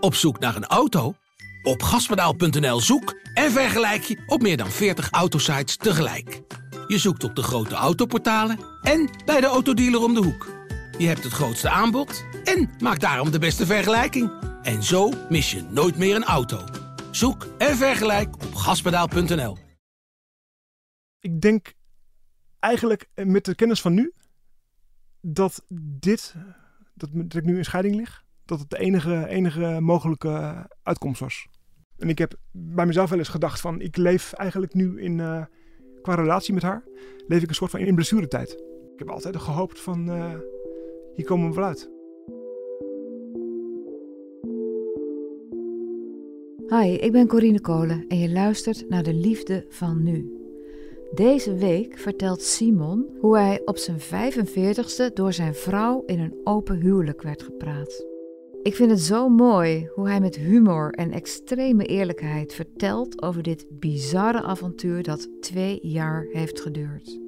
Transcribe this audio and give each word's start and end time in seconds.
Op 0.00 0.14
zoek 0.14 0.38
naar 0.38 0.56
een 0.56 0.66
auto? 0.66 1.14
Op 1.62 1.82
gaspedaal.nl 1.82 2.80
zoek 2.80 3.20
en 3.34 3.50
vergelijk 3.50 4.02
je 4.02 4.22
op 4.26 4.42
meer 4.42 4.56
dan 4.56 4.70
40 4.70 5.10
autosites 5.10 5.76
tegelijk. 5.76 6.42
Je 6.86 6.98
zoekt 6.98 7.24
op 7.24 7.34
de 7.34 7.42
grote 7.42 7.74
autoportalen 7.74 8.58
en 8.82 9.10
bij 9.24 9.40
de 9.40 9.46
autodealer 9.46 10.02
om 10.02 10.14
de 10.14 10.22
hoek. 10.22 10.46
Je 10.98 11.06
hebt 11.06 11.24
het 11.24 11.32
grootste 11.32 11.68
aanbod 11.68 12.24
en 12.44 12.70
maakt 12.78 13.00
daarom 13.00 13.30
de 13.30 13.38
beste 13.38 13.66
vergelijking. 13.66 14.32
En 14.62 14.82
zo 14.82 15.12
mis 15.28 15.50
je 15.50 15.62
nooit 15.62 15.96
meer 15.96 16.16
een 16.16 16.24
auto. 16.24 16.64
Zoek 17.10 17.46
en 17.58 17.76
vergelijk 17.76 18.34
op 18.34 18.54
gaspedaal.nl. 18.54 19.56
Ik 21.20 21.40
denk 21.40 21.72
eigenlijk 22.58 23.08
eh, 23.14 23.24
met 23.24 23.44
de 23.44 23.54
kennis 23.54 23.80
van 23.80 23.94
nu 23.94 24.12
dat 25.20 25.64
dit, 25.72 26.34
dat, 26.94 27.10
dat 27.12 27.34
ik 27.34 27.44
nu 27.44 27.56
in 27.56 27.64
scheiding 27.64 27.94
lig, 27.94 28.26
dat 28.48 28.58
het 28.58 28.70
de 28.70 28.78
enige, 28.78 29.26
enige 29.28 29.78
mogelijke 29.80 30.66
uitkomst 30.82 31.20
was. 31.20 31.48
En 31.96 32.08
ik 32.08 32.18
heb 32.18 32.34
bij 32.50 32.86
mezelf 32.86 33.10
wel 33.10 33.18
eens 33.18 33.28
gedacht 33.28 33.60
van, 33.60 33.80
ik 33.80 33.96
leef 33.96 34.32
eigenlijk 34.32 34.74
nu 34.74 35.00
in, 35.00 35.20
eh, 35.20 35.44
qua 36.02 36.14
relatie 36.14 36.54
met 36.54 36.62
haar, 36.62 36.84
leef 37.26 37.42
ik 37.42 37.48
een 37.48 37.54
soort 37.54 37.70
van 37.70 37.80
in 37.80 37.94
blessuretijd. 37.94 38.52
Ik 38.92 38.98
heb 38.98 39.10
altijd 39.10 39.36
gehoopt 39.36 39.80
van, 39.80 40.10
eh, 40.10 40.34
hier 41.14 41.24
komen 41.24 41.48
we 41.48 41.54
wel 41.54 41.64
uit. 41.64 41.90
Hi, 46.68 46.94
ik 46.94 47.12
ben 47.12 47.26
Corine 47.26 47.60
Kolen 47.60 48.04
en 48.08 48.18
je 48.18 48.30
luistert 48.30 48.88
naar 48.88 49.02
de 49.02 49.14
liefde 49.14 49.66
van 49.68 50.02
nu. 50.02 50.32
Deze 51.14 51.54
week 51.54 51.98
vertelt 51.98 52.42
Simon 52.42 53.06
hoe 53.20 53.36
hij 53.36 53.62
op 53.64 53.76
zijn 53.76 54.00
45ste 54.00 55.10
door 55.14 55.32
zijn 55.32 55.54
vrouw 55.54 56.02
in 56.06 56.20
een 56.20 56.40
open 56.44 56.80
huwelijk 56.80 57.22
werd 57.22 57.42
gepraat. 57.42 58.07
Ik 58.68 58.74
vind 58.74 58.90
het 58.90 59.00
zo 59.00 59.28
mooi 59.28 59.88
hoe 59.94 60.08
hij 60.08 60.20
met 60.20 60.36
humor 60.36 60.90
en 60.92 61.12
extreme 61.12 61.84
eerlijkheid 61.84 62.54
vertelt 62.54 63.22
over 63.22 63.42
dit 63.42 63.66
bizarre 63.70 64.42
avontuur 64.42 65.02
dat 65.02 65.28
twee 65.40 65.78
jaar 65.82 66.26
heeft 66.32 66.60
geduurd. 66.60 67.18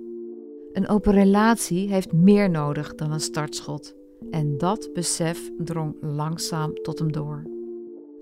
Een 0.72 0.88
open 0.88 1.12
relatie 1.12 1.88
heeft 1.88 2.12
meer 2.12 2.50
nodig 2.50 2.94
dan 2.94 3.12
een 3.12 3.20
startschot. 3.20 3.94
En 4.30 4.58
dat 4.58 4.90
besef 4.92 5.50
drong 5.58 5.96
langzaam 6.00 6.74
tot 6.74 6.98
hem 6.98 7.12
door. 7.12 7.42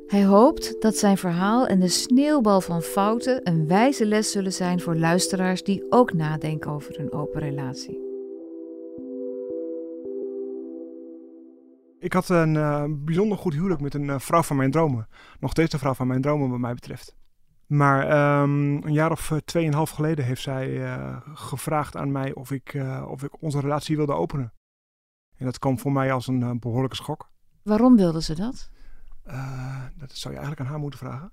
Hij 0.06 0.24
hoopt 0.24 0.76
dat 0.80 0.96
zijn 0.96 1.16
verhaal 1.16 1.66
en 1.66 1.80
de 1.80 1.88
sneeuwbal 1.88 2.60
van 2.60 2.82
fouten 2.82 3.40
een 3.48 3.66
wijze 3.66 4.06
les 4.06 4.30
zullen 4.30 4.52
zijn 4.52 4.80
voor 4.80 4.96
luisteraars 4.96 5.62
die 5.62 5.86
ook 5.90 6.12
nadenken 6.12 6.70
over 6.70 7.00
een 7.00 7.12
open 7.12 7.40
relatie. 7.40 8.07
Ik 12.00 12.12
had 12.12 12.28
een 12.28 12.54
uh, 12.54 12.84
bijzonder 12.88 13.38
goed 13.38 13.54
huwelijk 13.54 13.80
met 13.80 13.94
een 13.94 14.04
uh, 14.08 14.18
vrouw 14.18 14.42
van 14.42 14.56
mijn 14.56 14.70
dromen. 14.70 15.08
Nog 15.40 15.50
steeds 15.50 15.70
de 15.70 15.78
vrouw 15.78 15.94
van 15.94 16.06
mijn 16.06 16.20
dromen 16.20 16.50
wat 16.50 16.58
mij 16.58 16.74
betreft. 16.74 17.16
Maar 17.66 18.40
um, 18.42 18.82
een 18.82 18.92
jaar 18.92 19.10
of 19.10 19.30
uh, 19.30 19.38
tweeënhalf 19.38 19.90
geleden 19.90 20.24
heeft 20.24 20.42
zij 20.42 20.82
gevraagd 21.34 21.96
aan 21.96 22.12
mij 22.12 22.34
of 22.34 22.50
ik, 22.50 22.82
of 23.08 23.22
ik 23.22 23.42
onze 23.42 23.60
relatie 23.60 23.96
wilde 23.96 24.12
openen. 24.12 24.52
En 25.36 25.44
dat 25.44 25.58
kwam 25.58 25.78
voor 25.78 25.92
mij 25.92 26.12
als 26.12 26.26
een 26.26 26.58
behoorlijke 26.58 26.96
schok. 26.96 27.30
Waarom 27.62 27.96
wilde 27.96 28.22
ze 28.22 28.34
dat? 28.34 28.70
dat 29.96 30.12
zou 30.12 30.34
je 30.34 30.40
eigenlijk 30.40 30.60
aan 30.60 30.66
haar 30.66 30.78
moeten 30.78 30.98
vragen. 30.98 31.32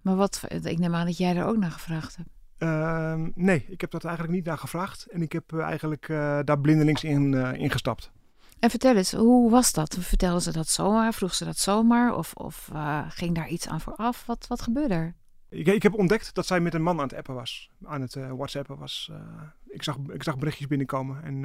Maar 0.00 0.16
wat, 0.16 0.42
ik 0.62 0.78
neem 0.78 0.94
aan 0.94 1.06
dat 1.06 1.16
jij 1.16 1.36
er 1.36 1.46
ook 1.46 1.56
naar 1.56 1.70
gevraagd 1.70 2.16
hebt. 2.16 2.28
Ehm, 2.58 3.30
nee, 3.34 3.64
ik 3.68 3.80
heb 3.80 3.90
dat 3.90 4.04
eigenlijk 4.04 4.34
niet 4.34 4.44
naar 4.44 4.58
gevraagd. 4.58 5.06
En 5.06 5.22
ik 5.22 5.32
heb 5.32 5.58
eigenlijk 5.58 6.06
daar 6.44 6.60
blindelings 6.60 7.04
in 7.04 7.34
ingestapt. 7.54 8.12
En 8.60 8.70
vertel 8.70 8.96
eens, 8.96 9.12
hoe 9.12 9.50
was 9.50 9.72
dat? 9.72 9.96
Vertelde 10.00 10.40
ze 10.40 10.52
dat 10.52 10.68
zomaar? 10.68 11.14
Vroeg 11.14 11.34
ze 11.34 11.44
dat 11.44 11.56
zomaar? 11.56 12.14
Of, 12.14 12.34
of 12.34 12.70
uh, 12.72 13.04
ging 13.08 13.34
daar 13.34 13.48
iets 13.48 13.68
aan 13.68 13.80
vooraf? 13.80 14.26
Wat, 14.26 14.46
wat 14.46 14.62
gebeurde 14.62 14.94
er? 14.94 15.14
Ik, 15.48 15.66
ik, 15.66 15.82
heb 15.82 15.94
ontdekt 15.94 16.34
dat 16.34 16.46
zij 16.46 16.60
met 16.60 16.74
een 16.74 16.82
man 16.82 16.96
aan 16.98 17.06
het 17.06 17.14
appen 17.14 17.34
was. 17.34 17.70
Aan 17.84 18.00
het 18.00 18.14
uh, 18.14 18.32
whatsappen 18.32 18.78
was. 18.78 19.08
Uh, 19.12 19.18
ik, 19.66 19.82
zag, 19.82 19.96
ik 20.12 20.22
zag 20.22 20.38
berichtjes 20.38 20.66
binnenkomen. 20.66 21.22
En 21.22 21.42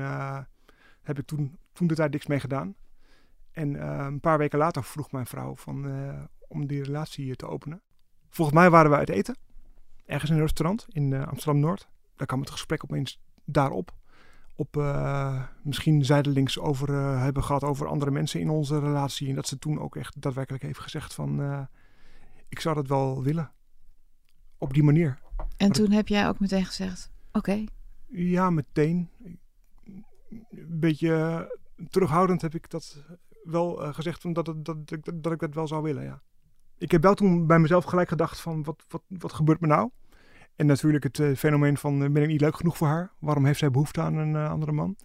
heb 1.02 1.19
ik 1.19 1.25
toen, 1.25 1.57
toen 1.73 1.88
de 1.88 1.96
tijd 1.96 2.12
niks 2.12 2.28
mee 2.28 2.40
gedaan. 2.40 2.75
En 3.52 3.88
een 4.06 4.19
paar 4.19 4.38
weken 4.38 4.59
later 4.59 4.84
vroeg 4.84 5.12
mijn 5.12 5.25
vrouw 5.25 5.56
van, 5.56 5.91
om 6.47 6.68
die 6.68 6.84
relatie 6.84 7.35
te 7.35 7.47
openen. 7.47 7.81
Volgens 8.29 8.57
mij 8.57 8.69
waren 8.69 8.91
we 8.91 8.97
uit 8.97 9.09
eten. 9.09 9.35
Ergens 10.06 10.29
in 10.29 10.35
een 10.35 10.44
restaurant 10.44 10.85
in 10.90 11.25
Amsterdam-Noord. 11.25 11.88
Daar 12.16 12.28
kwam 12.28 12.40
het 12.40 12.50
gesprek 12.50 12.84
opeens 12.84 13.22
daarop 13.46 13.94
op 14.56 14.78
uh, 14.78 15.44
misschien 15.64 16.06
zijdelings 16.06 16.59
over 16.59 16.90
uh, 16.90 17.22
hebben 17.22 17.44
gehad 17.44 17.64
over 17.64 17.88
andere 17.88 18.12
mensen 18.12 18.40
in 18.40 18.50
onze 18.50 18.80
relatie. 18.80 19.30
En 19.30 19.36
dat 19.36 19.47
ze 19.47 19.59
toen 19.59 19.80
ook 19.80 19.96
echt 19.96 20.22
daadwerkelijk 20.22 20.64
heeft 20.64 20.80
gezegd 20.80 21.14
van 21.14 21.40
uh, 21.40 21.62
ik 22.50 22.59
zou 22.59 22.75
dat 22.75 22.88
wel 22.88 23.24
willen. 23.24 23.52
Op 24.58 24.74
die 24.74 24.84
manier. 24.84 25.19
En 25.38 25.68
maar 25.68 25.69
toen 25.69 25.91
heb 25.91 26.08
jij 26.08 26.28
ook 26.28 26.40
meteen 26.40 26.66
gezegd, 26.66 27.12
oké. 27.28 27.38
Okay. 27.38 27.68
Ja, 28.08 28.50
meteen. 28.50 29.09
Een 30.50 30.80
beetje 30.80 31.47
terughoudend 31.90 32.41
heb 32.41 32.56
ik 32.56 32.70
dat 32.70 33.03
wel 33.44 33.75
gezegd 33.75 34.34
dat, 34.34 34.46
dat, 34.46 34.66
dat, 34.66 34.88
dat, 34.88 35.12
dat 35.14 35.31
ik 35.31 35.40
dat 35.40 35.53
wel 35.53 35.68
zou 35.68 35.84
willen, 35.84 36.03
ja. 36.03 36.22
Ik 36.78 36.91
heb 36.91 37.02
wel 37.02 37.14
toen 37.14 37.47
bij 37.47 37.59
mezelf 37.59 37.84
gelijk 37.84 38.09
gedacht 38.09 38.40
van 38.40 38.64
wat, 38.64 38.84
wat, 38.88 39.02
wat 39.08 39.34
gebeurt 39.34 39.59
me 39.59 39.68
nou? 39.68 39.90
En 40.56 40.66
natuurlijk 40.66 41.03
het 41.03 41.18
uh, 41.18 41.36
fenomeen 41.36 41.78
van 41.78 42.02
uh, 42.02 42.09
ben 42.09 42.24
ik 42.24 42.28
niet 42.28 42.41
leuk 42.41 42.56
genoeg 42.56 42.78
voor 42.78 42.88
haar? 42.88 43.12
Waarom 43.19 43.46
heeft 43.46 43.59
zij 43.59 43.72
behoefte 43.72 44.02
aan 44.02 44.16
een 44.16 44.34
uh, 44.34 44.50
andere 44.50 44.72
man? 44.72 44.97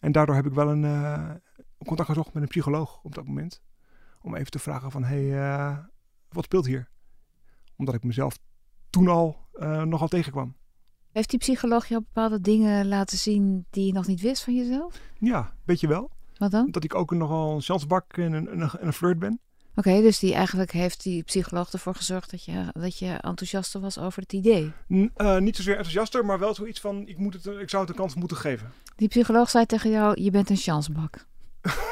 En 0.00 0.12
daardoor 0.12 0.34
heb 0.34 0.46
ik 0.46 0.52
wel 0.52 0.68
een 0.68 1.40
contact 1.86 2.08
gezocht 2.08 2.32
met 2.32 2.42
een 2.42 2.48
psycholoog 2.48 3.00
op 3.02 3.14
dat 3.14 3.26
moment. 3.26 3.62
Om 4.20 4.34
even 4.34 4.50
te 4.50 4.58
vragen 4.58 4.90
van, 4.90 5.04
hé, 5.04 5.28
hey, 5.28 5.84
wat 6.28 6.44
speelt 6.44 6.66
hier? 6.66 6.88
Omdat 7.76 7.94
ik 7.94 8.04
mezelf 8.04 8.38
toen 8.90 9.08
al 9.08 9.36
nogal 9.84 10.08
tegenkwam. 10.08 10.56
Heeft 11.12 11.30
die 11.30 11.38
psycholoog 11.38 11.86
je 11.86 11.94
bepaalde 11.94 12.40
dingen 12.40 12.88
laten 12.88 13.18
zien 13.18 13.66
die 13.70 13.86
je 13.86 13.92
nog 13.92 14.06
niet 14.06 14.20
wist 14.20 14.44
van 14.44 14.56
jezelf? 14.56 15.00
Ja, 15.18 15.52
weet 15.64 15.80
je 15.80 15.88
wel. 15.88 16.10
Wat 16.36 16.50
dan? 16.50 16.70
Dat 16.70 16.84
ik 16.84 16.94
ook 16.94 17.10
nogal 17.10 17.54
een 17.54 17.62
chansbak 17.62 18.16
en 18.16 18.32
een, 18.32 18.60
een, 18.60 18.70
een 18.86 18.92
flirt 18.92 19.18
ben. 19.18 19.40
Oké, 19.78 19.88
okay, 19.88 20.02
dus 20.02 20.18
die 20.18 20.34
eigenlijk 20.34 20.70
heeft 20.70 21.02
die 21.02 21.22
psycholoog 21.22 21.72
ervoor 21.72 21.94
gezorgd 21.94 22.30
dat 22.30 22.44
je, 22.44 22.64
dat 22.72 22.98
je 22.98 23.06
enthousiaster 23.06 23.80
was 23.80 23.98
over 23.98 24.22
het 24.22 24.32
idee? 24.32 24.72
N 24.88 25.12
uh, 25.16 25.38
niet 25.38 25.56
zozeer 25.56 25.76
enthousiaster, 25.76 26.24
maar 26.24 26.38
wel 26.38 26.54
zoiets 26.54 26.80
van: 26.80 27.06
ik, 27.06 27.18
moet 27.18 27.34
het, 27.34 27.46
ik 27.46 27.70
zou 27.70 27.82
het 27.82 27.90
een 27.90 27.98
kans 27.98 28.14
moeten 28.14 28.36
geven. 28.36 28.72
Die 28.96 29.08
psycholoog 29.08 29.50
zei 29.50 29.66
tegen 29.66 29.90
jou: 29.90 30.22
je 30.22 30.30
bent 30.30 30.50
een 30.50 30.56
chansbak. 30.56 31.26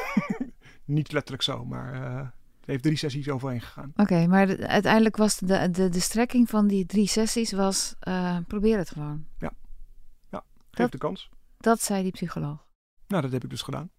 niet 0.84 1.12
letterlijk 1.12 1.42
zo, 1.42 1.64
maar 1.64 1.94
uh, 1.94 2.28
heeft 2.64 2.82
drie 2.82 2.96
sessies 2.96 3.28
overheen 3.28 3.60
gegaan. 3.60 3.90
Oké, 3.90 4.02
okay, 4.02 4.26
maar 4.26 4.46
de, 4.46 4.66
uiteindelijk 4.66 5.16
was 5.16 5.38
de, 5.38 5.70
de, 5.70 5.88
de 5.88 6.00
strekking 6.00 6.48
van 6.48 6.66
die 6.66 6.86
drie 6.86 7.08
sessies 7.08 7.52
was: 7.52 7.94
uh, 8.08 8.38
probeer 8.46 8.78
het 8.78 8.90
gewoon. 8.90 9.26
Ja, 9.38 9.52
ja 10.30 10.44
geef 10.54 10.70
dat, 10.70 10.92
de 10.92 10.98
kans. 10.98 11.30
Dat 11.58 11.82
zei 11.82 12.02
die 12.02 12.12
psycholoog. 12.12 12.66
Nou, 13.06 13.22
dat 13.22 13.32
heb 13.32 13.44
ik 13.44 13.50
dus 13.50 13.62
gedaan. 13.62 13.90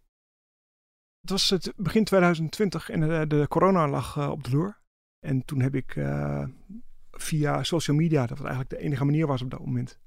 Het 1.27 1.35
was 1.35 1.49
het 1.49 1.73
begin 1.75 2.03
2020 2.03 2.89
en 2.89 2.99
de, 2.99 3.27
de 3.27 3.45
corona 3.47 3.88
lag 3.88 4.15
uh, 4.15 4.29
op 4.29 4.43
de 4.43 4.51
loer. 4.51 4.79
En 5.19 5.45
toen 5.45 5.61
heb 5.61 5.75
ik 5.75 5.95
uh, 5.95 6.43
via 7.11 7.63
social 7.63 7.97
media, 7.97 8.25
dat 8.25 8.38
was 8.38 8.47
eigenlijk 8.47 8.69
de 8.69 8.77
enige 8.77 9.05
manier 9.05 9.27
was 9.27 9.41
op 9.41 9.49
dat 9.49 9.59
moment, 9.59 9.99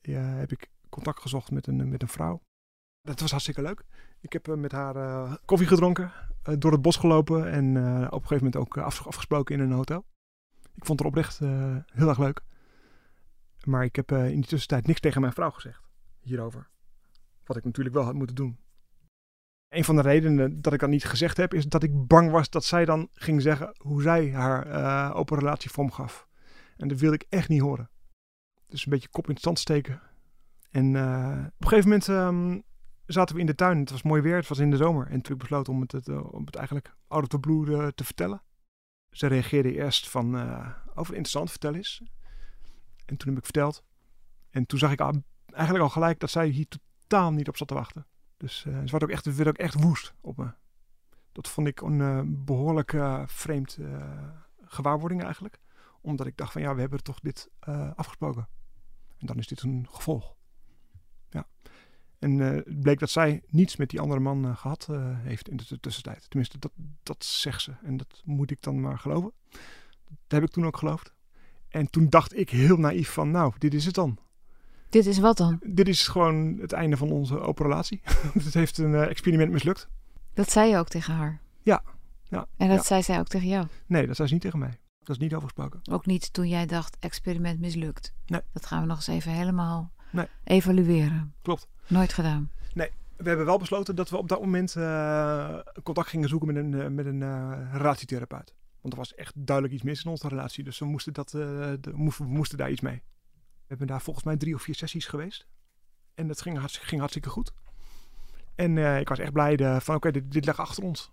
heb 0.00 0.52
ik 0.52 0.70
contact 0.88 1.20
gezocht 1.20 1.50
met 1.50 1.66
een, 1.66 1.88
met 1.88 2.02
een 2.02 2.08
vrouw. 2.08 2.40
Dat 3.02 3.20
was 3.20 3.30
hartstikke 3.30 3.62
leuk. 3.62 3.84
Ik 4.20 4.32
heb 4.32 4.46
met 4.56 4.72
haar 4.72 5.38
koffie 5.44 5.68
gedronken, 5.68 6.12
door 6.58 6.72
het 6.72 6.82
bos 6.82 6.96
gelopen 6.96 7.50
en 7.50 7.76
op 8.06 8.22
een 8.22 8.28
gegeven 8.28 8.44
moment 8.44 8.56
ook 8.56 8.78
af, 8.78 9.06
afgesproken 9.06 9.54
in 9.54 9.60
een 9.60 9.72
hotel. 9.72 10.04
Ik 10.74 10.84
vond 10.84 10.98
het 10.98 11.08
oprecht 11.08 11.38
heel 11.92 12.08
erg 12.08 12.18
leuk. 12.18 12.40
Maar 13.64 13.84
ik 13.84 13.96
heb 13.96 14.12
in 14.12 14.40
die 14.40 14.46
tussentijd 14.46 14.86
niks 14.86 15.00
tegen 15.00 15.20
mijn 15.20 15.32
vrouw 15.32 15.50
gezegd 15.50 15.82
hierover. 16.20 16.68
Wat 17.44 17.56
ik 17.56 17.64
natuurlijk 17.64 17.94
wel 17.94 18.04
had 18.04 18.14
moeten 18.14 18.36
doen. 18.36 18.58
Een 19.74 19.84
van 19.84 19.96
de 19.96 20.02
redenen 20.02 20.62
dat 20.62 20.72
ik 20.72 20.80
dat 20.80 20.88
niet 20.88 21.04
gezegd 21.04 21.36
heb, 21.36 21.54
is 21.54 21.66
dat 21.66 21.82
ik 21.82 22.06
bang 22.06 22.30
was 22.30 22.50
dat 22.50 22.64
zij 22.64 22.84
dan 22.84 23.08
ging 23.12 23.42
zeggen 23.42 23.74
hoe 23.78 24.02
zij 24.02 24.32
haar 24.32 24.66
uh, 24.66 25.16
open 25.16 25.38
relatie 25.38 25.70
vorm 25.70 25.90
gaf. 25.90 26.28
En 26.76 26.88
dat 26.88 26.98
wilde 26.98 27.14
ik 27.16 27.26
echt 27.28 27.48
niet 27.48 27.60
horen. 27.60 27.90
Dus 28.66 28.84
een 28.84 28.90
beetje 28.90 29.08
kop 29.08 29.24
in 29.24 29.30
het 29.30 29.40
stand 29.40 29.58
steken. 29.58 30.00
En 30.70 30.94
uh, 30.94 31.44
op 31.46 31.60
een 31.60 31.68
gegeven 31.68 31.88
moment 31.90 32.08
um, 32.08 32.62
zaten 33.06 33.34
we 33.34 33.40
in 33.40 33.46
de 33.46 33.54
tuin. 33.54 33.78
Het 33.78 33.90
was 33.90 34.02
mooi 34.02 34.22
weer, 34.22 34.36
het 34.36 34.48
was 34.48 34.58
in 34.58 34.70
de 34.70 34.76
zomer. 34.76 35.06
En 35.06 35.20
toen 35.20 35.38
besloot 35.38 35.68
om 35.68 35.80
het, 35.80 36.08
uh, 36.08 36.34
om 36.34 36.44
het 36.44 36.56
eigenlijk 36.56 36.94
out 37.08 37.34
of 37.34 37.40
the 37.40 37.92
te 37.94 38.04
vertellen. 38.04 38.42
Ze 39.10 39.26
reageerde 39.26 39.74
eerst 39.74 40.08
van, 40.08 40.36
over 40.94 41.14
interessant, 41.14 41.50
vertel 41.50 41.74
eens. 41.74 42.02
En 43.06 43.16
toen 43.16 43.28
heb 43.28 43.38
ik 43.38 43.44
verteld. 43.44 43.84
En 44.50 44.66
toen 44.66 44.78
zag 44.78 44.92
ik 44.92 45.00
eigenlijk 45.46 45.84
al 45.84 45.90
gelijk 45.90 46.20
dat 46.20 46.30
zij 46.30 46.46
hier 46.48 46.66
totaal 46.68 47.32
niet 47.32 47.48
op 47.48 47.56
zat 47.56 47.68
te 47.68 47.74
wachten. 47.74 48.06
Dus 48.36 48.64
uh, 48.68 48.78
ze 48.84 48.90
werd 48.90 49.02
ook, 49.02 49.10
echt, 49.10 49.36
werd 49.36 49.48
ook 49.48 49.58
echt 49.58 49.82
woest 49.82 50.14
op 50.20 50.36
me. 50.36 50.50
Dat 51.32 51.48
vond 51.48 51.66
ik 51.66 51.80
een 51.80 51.98
uh, 51.98 52.20
behoorlijk 52.26 52.92
uh, 52.92 53.22
vreemd 53.26 53.78
gewaarwording 54.64 55.22
eigenlijk. 55.22 55.58
Omdat 56.00 56.26
ik 56.26 56.36
dacht 56.36 56.52
van 56.52 56.62
ja, 56.62 56.74
we 56.74 56.80
hebben 56.80 57.02
toch 57.02 57.20
dit 57.20 57.50
afgesproken. 57.94 58.48
En 59.18 59.26
dan 59.26 59.38
is 59.38 59.46
dit 59.46 59.62
een 59.62 59.86
gevolg. 59.90 60.36
Ja. 61.30 61.46
En 62.18 62.40
eh, 62.40 62.54
het 62.54 62.80
bleek 62.80 62.98
dat 62.98 63.10
zij 63.10 63.42
niets 63.48 63.76
met 63.76 63.90
die 63.90 64.00
andere 64.00 64.20
man 64.20 64.44
eh, 64.44 64.56
gehad 64.56 64.86
eh, 64.90 65.18
heeft 65.18 65.48
in 65.48 65.56
de 65.56 65.80
tussentijd. 65.80 66.26
Tenminste, 66.30 66.58
dat, 66.58 66.72
dat 67.02 67.24
zegt 67.24 67.62
ze. 67.62 67.72
En 67.82 67.96
dat 67.96 68.22
moet 68.24 68.50
ik 68.50 68.62
dan 68.62 68.80
maar 68.80 68.98
geloven. 68.98 69.32
Dat 70.06 70.18
heb 70.28 70.42
ik 70.42 70.50
toen 70.50 70.66
ook 70.66 70.76
geloofd. 70.76 71.12
En 71.68 71.90
toen 71.90 72.08
dacht 72.08 72.36
ik 72.36 72.50
heel 72.50 72.76
naïef 72.76 73.10
van, 73.10 73.30
nou, 73.30 73.52
dit 73.58 73.74
is 73.74 73.84
het 73.84 73.94
dan. 73.94 74.18
Dit 74.88 75.06
is 75.06 75.18
wat 75.18 75.36
dan? 75.36 75.60
Dit 75.64 75.88
is 75.88 76.08
gewoon 76.08 76.58
het 76.60 76.72
einde 76.72 76.96
van 76.96 77.10
onze 77.10 77.40
open 77.40 77.64
relatie. 77.64 78.00
het 78.44 78.54
heeft 78.54 78.78
een 78.78 78.94
eh, 78.94 79.08
experiment 79.10 79.50
mislukt. 79.52 79.88
Dat 80.34 80.50
zei 80.50 80.70
je 80.70 80.76
ook 80.76 80.88
tegen 80.88 81.14
haar. 81.14 81.40
Ja, 81.62 81.82
ja, 82.28 82.46
En 82.56 82.68
dat 82.68 82.76
ja. 82.76 82.82
zei 82.82 83.02
zij 83.02 83.18
ook 83.18 83.28
tegen 83.28 83.48
jou. 83.48 83.66
Nee, 83.86 84.06
dat 84.06 84.16
zei 84.16 84.28
ze 84.28 84.34
niet 84.34 84.42
tegen 84.42 84.58
mij. 84.58 84.78
Dat 84.98 85.16
is 85.16 85.22
niet 85.22 85.34
overgesproken. 85.34 85.80
Ook 85.90 86.06
niet 86.06 86.32
toen 86.32 86.48
jij 86.48 86.66
dacht, 86.66 86.96
experiment 87.00 87.60
mislukt. 87.60 88.14
Nee. 88.26 88.40
Dat 88.52 88.66
gaan 88.66 88.80
we 88.80 88.86
nog 88.86 88.96
eens 88.96 89.06
even 89.06 89.32
helemaal 89.32 89.92
Nee. 90.12 90.26
evalueren. 90.44 91.34
Klopt. 91.42 91.68
Nooit 91.86 92.12
gedaan. 92.12 92.50
We 93.16 93.28
hebben 93.28 93.46
wel 93.46 93.58
besloten 93.58 93.96
dat 93.96 94.10
we 94.10 94.16
op 94.16 94.28
dat 94.28 94.40
moment 94.40 94.76
eh, 94.76 95.58
contact 95.82 96.08
gingen 96.08 96.28
zoeken 96.28 96.46
met 96.52 96.56
een, 96.56 96.80
eh, 96.80 96.88
met 96.88 97.06
een 97.06 97.72
relatietherapeut. 97.72 98.54
Want 98.80 98.92
er 98.94 99.00
was 99.00 99.14
echt 99.14 99.32
duidelijk 99.36 99.74
iets 99.74 99.84
mis 99.84 100.04
in 100.04 100.10
onze 100.10 100.28
relatie. 100.28 100.64
Dus 100.64 100.78
we 100.78 100.84
moesten, 100.84 101.12
dat, 101.12 101.28
de, 101.30 101.78
moesten, 101.94 102.24
we 102.24 102.30
moesten 102.30 102.58
daar 102.58 102.70
iets 102.70 102.80
mee. 102.80 103.02
We 103.64 103.70
hebben 103.70 103.86
daar 103.86 104.02
volgens 104.02 104.24
mij 104.24 104.36
drie 104.36 104.54
of 104.54 104.62
vier 104.62 104.74
sessies 104.74 105.06
geweest. 105.06 105.46
En 106.14 106.28
dat 106.28 106.42
ging, 106.42 106.58
hartstikke, 106.58 106.88
ging 106.88 107.00
hartstikke 107.00 107.28
goed. 107.30 107.52
En 108.54 108.78
eh, 108.78 109.00
ik 109.00 109.08
was 109.08 109.18
echt 109.18 109.32
blij 109.32 109.56
de- 109.56 109.80
van 109.80 109.94
oké, 109.94 110.10
dit, 110.10 110.32
dit 110.32 110.46
lag 110.46 110.58
achter 110.58 110.82
ons. 110.84 111.12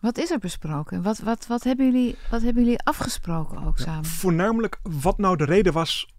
Wat 0.00 0.18
is 0.18 0.30
er 0.30 0.38
besproken? 0.38 1.02
Wat, 1.02 1.18
wat, 1.18 1.46
wat, 1.46 1.64
hebben, 1.64 1.86
jullie, 1.86 2.16
wat 2.30 2.42
hebben 2.42 2.62
jullie 2.62 2.82
afgesproken 2.82 3.64
ook 3.64 3.78
Ja, 3.78 3.84
samen? 3.84 4.04
Voornamelijk 4.04 4.78
wat 4.82 5.18
nou 5.18 5.36
de 5.36 5.44
reden 5.44 5.72
was 5.72 6.14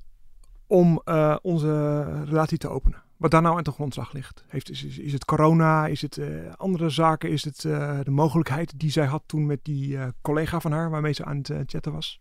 om 0.67 1.01
eh, 1.05 1.35
onze 1.41 2.01
relatie 2.25 2.57
te 2.57 2.67
openen. 2.69 3.03
Wat 3.17 3.31
daar 3.31 3.41
nou 3.41 3.57
aan 3.57 3.63
de 3.63 3.71
grondslag 3.71 4.11
ligt. 4.13 4.43
Heeft, 4.47 4.69
is, 4.69 4.83
is, 4.83 4.97
is 4.97 5.13
het 5.13 5.25
corona? 5.25 5.87
Is 5.87 6.01
het 6.01 6.17
eh, 6.17 6.53
andere 6.55 6.89
zaken? 6.89 7.29
Is 7.31 7.43
het 7.43 7.61
de 7.61 8.03
mogelijkheid 8.11 8.79
die 8.79 8.91
zij 8.91 9.05
had 9.05 9.23
toen 9.25 9.45
met 9.45 9.59
die 9.63 9.97
collega 10.21 10.59
van 10.59 10.71
haar 10.71 10.89
waarmee 10.89 11.13
ze 11.13 11.25
aan 11.25 11.37
het 11.37 11.51
chatten 11.65 11.91
was? 11.91 12.19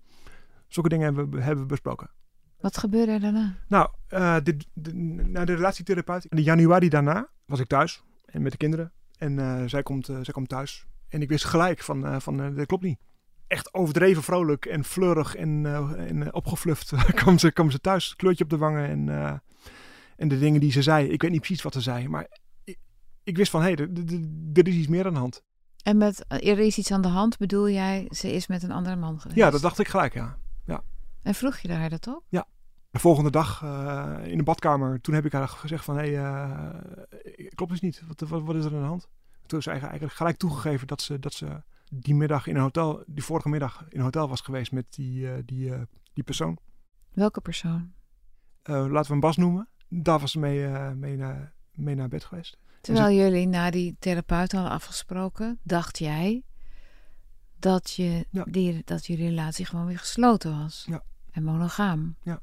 Zulke 0.69 0.89
dingen 0.89 1.05
hebben 1.05 1.31
we, 1.31 1.41
hebben 1.43 1.63
we 1.63 1.69
besproken. 1.71 2.11
Wat 2.61 2.77
gebeurde 2.79 3.13
er 3.13 3.21
daarna? 3.21 3.57
Nou, 3.69 3.89
eh, 4.09 4.37
de, 4.43 4.57
de, 4.73 4.95
naar 4.95 5.47
de 5.47 5.55
relatietherapeut. 5.55 6.25
In 6.25 6.43
januari 6.43 6.89
daarna 6.89 7.29
was 7.47 7.61
ik 7.61 7.67
thuis 7.67 8.03
en 8.25 8.43
met 8.43 8.53
de 8.53 8.59
kinderen. 8.59 8.93
En 9.19 9.39
eh, 9.39 9.63
zij, 9.67 9.83
komt, 9.83 10.09
eh, 10.09 10.17
zij 10.23 10.33
komt 10.35 10.49
thuis. 10.49 10.87
En 11.09 11.23
ik 11.23 11.29
wist 11.29 11.45
gelijk 11.45 11.81
van, 11.81 12.23
van 12.23 12.55
dat 12.55 12.67
klopt 12.67 12.83
niet. 12.83 12.99
Echt 13.47 13.75
overdreven 13.75 14.23
vrolijk 14.23 14.67
en 14.67 14.85
fleurig 14.85 15.35
en, 15.35 15.67
en 15.97 16.35
opgefluft 16.35 16.93
kwam, 17.21 17.39
ze, 17.39 17.53
kwam 17.53 17.71
ze 17.71 17.81
thuis. 17.81 18.17
Kleurtje 18.17 18.45
op 18.45 18.51
de 18.51 18.57
wangen 18.57 18.89
en, 18.89 19.09
en 20.17 20.29
de 20.29 20.39
dingen 20.39 20.61
die 20.61 20.73
ze 20.73 20.83
zei. 20.83 21.09
Ik 21.09 21.23
weet 21.23 21.31
niet 21.31 21.41
precies 21.41 21.63
wat 21.63 21.73
ze 21.73 21.81
zei, 21.81 22.09
maar 22.09 22.27
ik, 22.65 22.79
ik 23.23 23.37
wist 23.37 23.51
van 23.51 23.61
hé, 23.63 23.67
hey, 23.73 23.77
er- 24.55 24.69
is 24.69 24.75
iets 24.75 24.87
meer 24.89 25.07
aan 25.07 25.13
de 25.13 25.19
hand. 25.19 25.43
En 25.83 25.97
met 25.97 26.25
er 26.29 26.59
is 26.59 26.79
iets 26.79 26.91
aan 26.93 27.03
de 27.03 27.09
hand, 27.09 27.39
bedoel 27.39 27.71
jij, 27.71 28.07
ze 28.11 28.33
is 28.33 28.47
met 28.47 28.63
een 28.63 28.71
andere 28.73 28.97
man 28.97 29.21
geweest? 29.21 29.39
Ja, 29.39 29.51
dat 29.51 29.61
dacht 29.61 29.79
ik 29.79 29.89
gelijk, 29.89 30.15
ja. 30.15 30.39
En 31.29 31.35
vroeg 31.35 31.59
je 31.59 31.73
haar 31.73 31.91
dat 31.91 32.09
ook? 32.09 32.23
De 32.91 32.99
volgende 32.99 33.31
dag 33.31 33.63
eh, 33.63 34.17
in 34.25 34.37
de 34.39 34.43
badkamer, 34.43 35.01
toen 35.01 35.15
heb 35.15 35.25
ik 35.25 35.33
haar 35.33 35.49
gezegd 35.49 35.85
van, 35.85 35.97
hé, 35.99 36.11
hey, 36.11 37.53
klopt 37.55 37.71
dus 37.71 37.81
niet. 37.81 38.03
Wat, 38.07 38.29
wat, 38.29 38.43
wat 38.43 38.55
is 38.57 38.65
er 38.65 38.75
aan 38.75 38.81
de 38.81 38.87
hand? 38.87 39.09
Toen 39.47 39.59
is 39.59 39.65
ze 39.65 39.71
eigenlijk 39.71 39.83
eigenlijk 39.83 40.13
gelijk 40.13 40.37
toegegeven 40.37 40.87
dat 40.87 41.03
ze, 41.03 41.19
dat 41.19 41.33
ze 41.33 41.63
die 41.91 42.15
middag 42.15 42.47
in 42.47 42.55
een 42.57 42.63
hotel, 42.63 43.03
die 43.07 43.25
vorige 43.25 43.49
middag 43.49 43.85
in 43.89 43.99
een 43.99 44.05
hotel 44.05 44.29
was 44.29 44.41
geweest 44.41 44.73
met 44.73 44.87
die, 44.91 45.31
eh, 45.33 45.39
die, 45.45 45.75
eh, 45.75 45.81
die 46.13 46.25
persoon. 46.25 46.59
Welke 47.13 47.41
persoon? 47.41 47.93
Eh, 48.63 48.75
laten 48.75 49.03
we 49.03 49.09
hem 49.13 49.21
Bas 49.21 49.37
noemen. 49.37 49.69
Daar 49.89 50.19
was 50.19 50.31
ze 50.31 50.39
mee, 50.39 50.67
eh, 50.67 50.93
mee, 50.93 51.17
naar, 51.17 51.53
mee 51.73 51.95
naar 51.95 52.09
bed 52.09 52.25
geweest. 52.25 52.59
Terwijl 52.81 53.17
jullie 53.17 53.47
na 53.47 53.71
die 53.71 53.97
therapeut 53.99 54.53
hadden 54.53 54.71
afgesproken, 54.73 55.59
dacht 55.63 55.99
jij 55.99 56.43
dat, 57.59 57.91
je 57.91 58.27
Ja. 58.31 58.45
die, 58.45 58.83
dat 58.85 59.07
jullie 59.07 59.29
relatie 59.29 59.65
gewoon 59.65 59.87
weer 59.87 59.99
gesloten 59.99 60.59
was. 60.59 60.85
Ja. 60.89 61.03
En 61.31 61.43
monogaam. 61.43 62.17
Ja. 62.23 62.41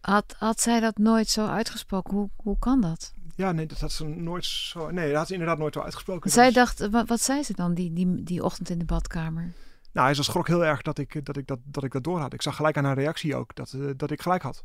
Had, 0.00 0.34
had 0.38 0.60
zij 0.60 0.80
dat 0.80 0.98
nooit 0.98 1.28
zo 1.28 1.46
uitgesproken? 1.46 2.14
Hoe, 2.16 2.30
hoe 2.36 2.58
kan 2.58 2.80
dat? 2.80 3.12
Ja, 3.36 3.52
nee, 3.52 3.66
dat 3.66 3.80
had 3.80 3.92
ze 3.92 4.04
nooit 4.04 4.44
zo... 4.44 4.90
Nee, 4.90 5.08
dat 5.08 5.16
had 5.16 5.26
ze 5.26 5.32
inderdaad 5.32 5.58
nooit 5.58 5.74
zo 5.74 5.80
uitgesproken. 5.80 6.30
Zij 6.30 6.48
is- 6.48 6.54
dacht, 6.54 6.88
wat, 6.88 7.08
wat 7.08 7.20
zei 7.20 7.42
ze 7.42 7.52
dan 7.54 7.74
die, 7.74 7.92
die, 7.92 8.22
die 8.22 8.44
ochtend 8.44 8.70
in 8.70 8.78
de 8.78 8.84
badkamer? 8.84 9.52
Nou, 9.92 10.06
hij 10.12 10.22
schrok 10.22 10.46
heel 10.46 10.64
erg 10.64 10.82
dat 10.82 10.98
ik 10.98 11.24
dat, 11.26 11.36
ik 11.36 11.46
dat, 11.46 11.58
dat, 11.64 11.84
ik 11.84 11.92
dat 11.92 12.04
door 12.04 12.20
had. 12.20 12.32
Ik 12.32 12.42
zag 12.42 12.56
gelijk 12.56 12.76
aan 12.76 12.84
haar 12.84 12.98
reactie 12.98 13.36
ook 13.36 13.54
dat, 13.54 13.72
eh, 13.72 13.90
dat 13.96 14.10
ik 14.10 14.22
gelijk 14.22 14.42
had. 14.42 14.64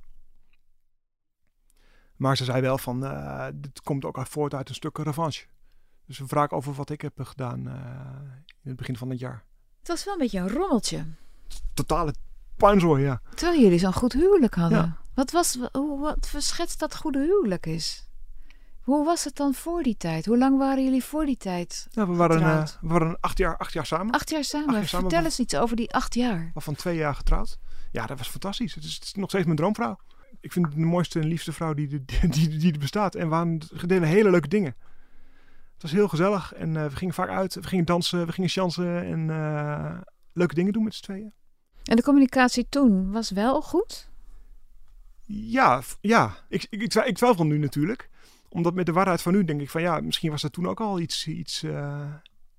Maar 2.16 2.38
ze 2.38 2.44
zei 2.44 2.62
wel 2.62 2.78
van, 2.78 3.06
eh, 3.06 3.48
dit 3.54 3.82
komt 3.82 4.06
ook 4.06 4.28
voort 4.28 4.54
uit 4.54 4.70
een 4.70 4.76
stuk 4.76 4.98
revanche. 4.98 5.46
Dus 6.06 6.20
een 6.20 6.28
wraak 6.28 6.54
over 6.54 6.74
wat 6.74 6.90
ik 6.90 7.02
heb 7.02 7.14
gedaan 7.22 7.68
eh, 7.68 7.76
in 8.64 8.70
het 8.70 8.76
begin 8.76 8.98
van 8.98 9.10
het 9.10 9.20
jaar. 9.20 9.44
Het 9.80 9.88
was 9.88 10.04
wel 10.04 10.14
een 10.14 10.20
beetje 10.20 10.40
een 10.40 10.50
rommeltje. 10.50 11.06
Totale 11.74 12.14
puinzooi, 12.58 13.04
ja. 13.04 13.22
Terwijl 13.36 13.62
jullie 13.62 13.80
zo'n 13.80 13.94
goed 13.94 14.14
huwelijk 14.14 14.56
hadden. 14.56 14.78
Ja. 14.78 14.98
Wat 15.14 15.32
was, 15.32 15.58
hoe, 15.72 16.00
wat 16.00 16.28
verschetst 16.28 16.80
dat 16.80 16.96
goede 16.96 17.20
huwelijk 17.20 17.66
is? 17.66 18.10
Hoe 18.82 19.06
was 19.06 19.24
het 19.24 19.36
dan 19.36 19.54
voor 19.54 19.84
die 19.84 19.98
tijd? 19.98 20.26
Hoe 20.26 20.38
lang 20.38 20.58
waren 20.58 20.84
jullie 20.84 21.04
voor 21.04 21.26
die 21.26 21.38
tijd? 21.38 21.88
ja 21.92 22.08
we, 22.08 22.16
waren, 22.16 22.42
eh, 22.42 22.66
we 22.82 22.88
waren 22.88 23.18
acht 23.20 23.38
jaar, 23.38 23.58
acht 23.58 23.74
jaar 23.74 23.86
samen. 23.86 24.14
Acht 24.14 24.30
jaar 24.30 24.44
samen. 24.44 24.68
Acht 24.68 24.78
jaar 24.78 24.88
samen. 24.88 25.10
Vertel 25.10 25.26
eens 25.26 25.40
iets 25.40 25.56
over 25.56 25.76
die 25.76 25.94
acht 25.94 26.14
jaar. 26.14 26.52
Waarvan 26.54 26.76
twee 26.76 26.96
jaar 26.96 27.16
getrouwd. 27.16 27.58
Ja, 27.92 28.06
dat 28.06 28.18
was 28.18 28.28
fantastisch. 28.28 28.76
Het 28.76 28.84
is, 28.84 28.94
het 28.94 29.04
is 29.04 29.14
nog 29.14 29.30
steeds 29.30 29.46
mijn 29.46 29.58
droomvrouw. 29.58 30.00
Ik 30.40 30.52
vind 30.52 30.66
het 30.66 30.76
de 30.76 30.82
mooiste 30.82 31.20
en 31.20 31.28
liefste 31.28 31.54
vrouw 31.54 31.74
die, 31.74 31.88
die, 31.88 32.06
die, 32.30 32.58
die 32.58 32.74
er 32.74 32.80
bestaat. 32.80 33.16
En 33.16 33.30
we 33.30 33.88
deden 33.88 34.08
hele 34.08 34.30
leuke 34.30 34.48
dingen. 34.48 34.76
Het 35.74 35.82
was 35.82 35.92
heel 35.92 36.08
gezellig 36.08 36.54
en 36.54 36.78
eh, 36.78 36.86
we 36.86 36.96
gingen 36.96 37.14
vaak 37.14 37.30
uit. 37.30 37.56
We 37.56 37.64
gingen 37.64 37.86
dansen, 37.86 38.26
we 38.26 38.32
gingen 38.32 38.50
chansen 38.50 39.04
en 39.04 39.30
eh, 39.30 39.98
leuke 40.34 40.54
dingen 40.54 40.74
doen 40.74 40.84
met 40.84 40.96
z'n 40.96 41.04
tweeën. 41.04 41.34
En 41.86 41.96
de 41.96 42.04
communicatie 42.04 42.66
toen 42.70 43.12
was 43.12 43.32
wel 43.32 43.62
goed? 43.62 44.10
Ja, 45.26 45.82
ja. 46.02 46.36
Ik, 46.50 46.68
ik, 46.70 46.82
ik, 46.82 46.94
ik 46.94 47.16
twijfel 47.16 47.46
nu 47.46 47.58
natuurlijk. 47.58 48.10
Omdat 48.50 48.74
met 48.74 48.86
de 48.86 48.92
waarheid 48.92 49.22
van 49.22 49.34
nu 49.34 49.46
denk 49.46 49.62
ik 49.62 49.70
van 49.70 49.82
ja, 49.82 50.00
misschien 50.00 50.32
was 50.32 50.42
dat 50.42 50.54
toen 50.54 50.68
ook 50.68 50.80
al 50.80 51.00
iets, 51.00 51.28
iets, 51.28 51.64
eh, 51.64 52.14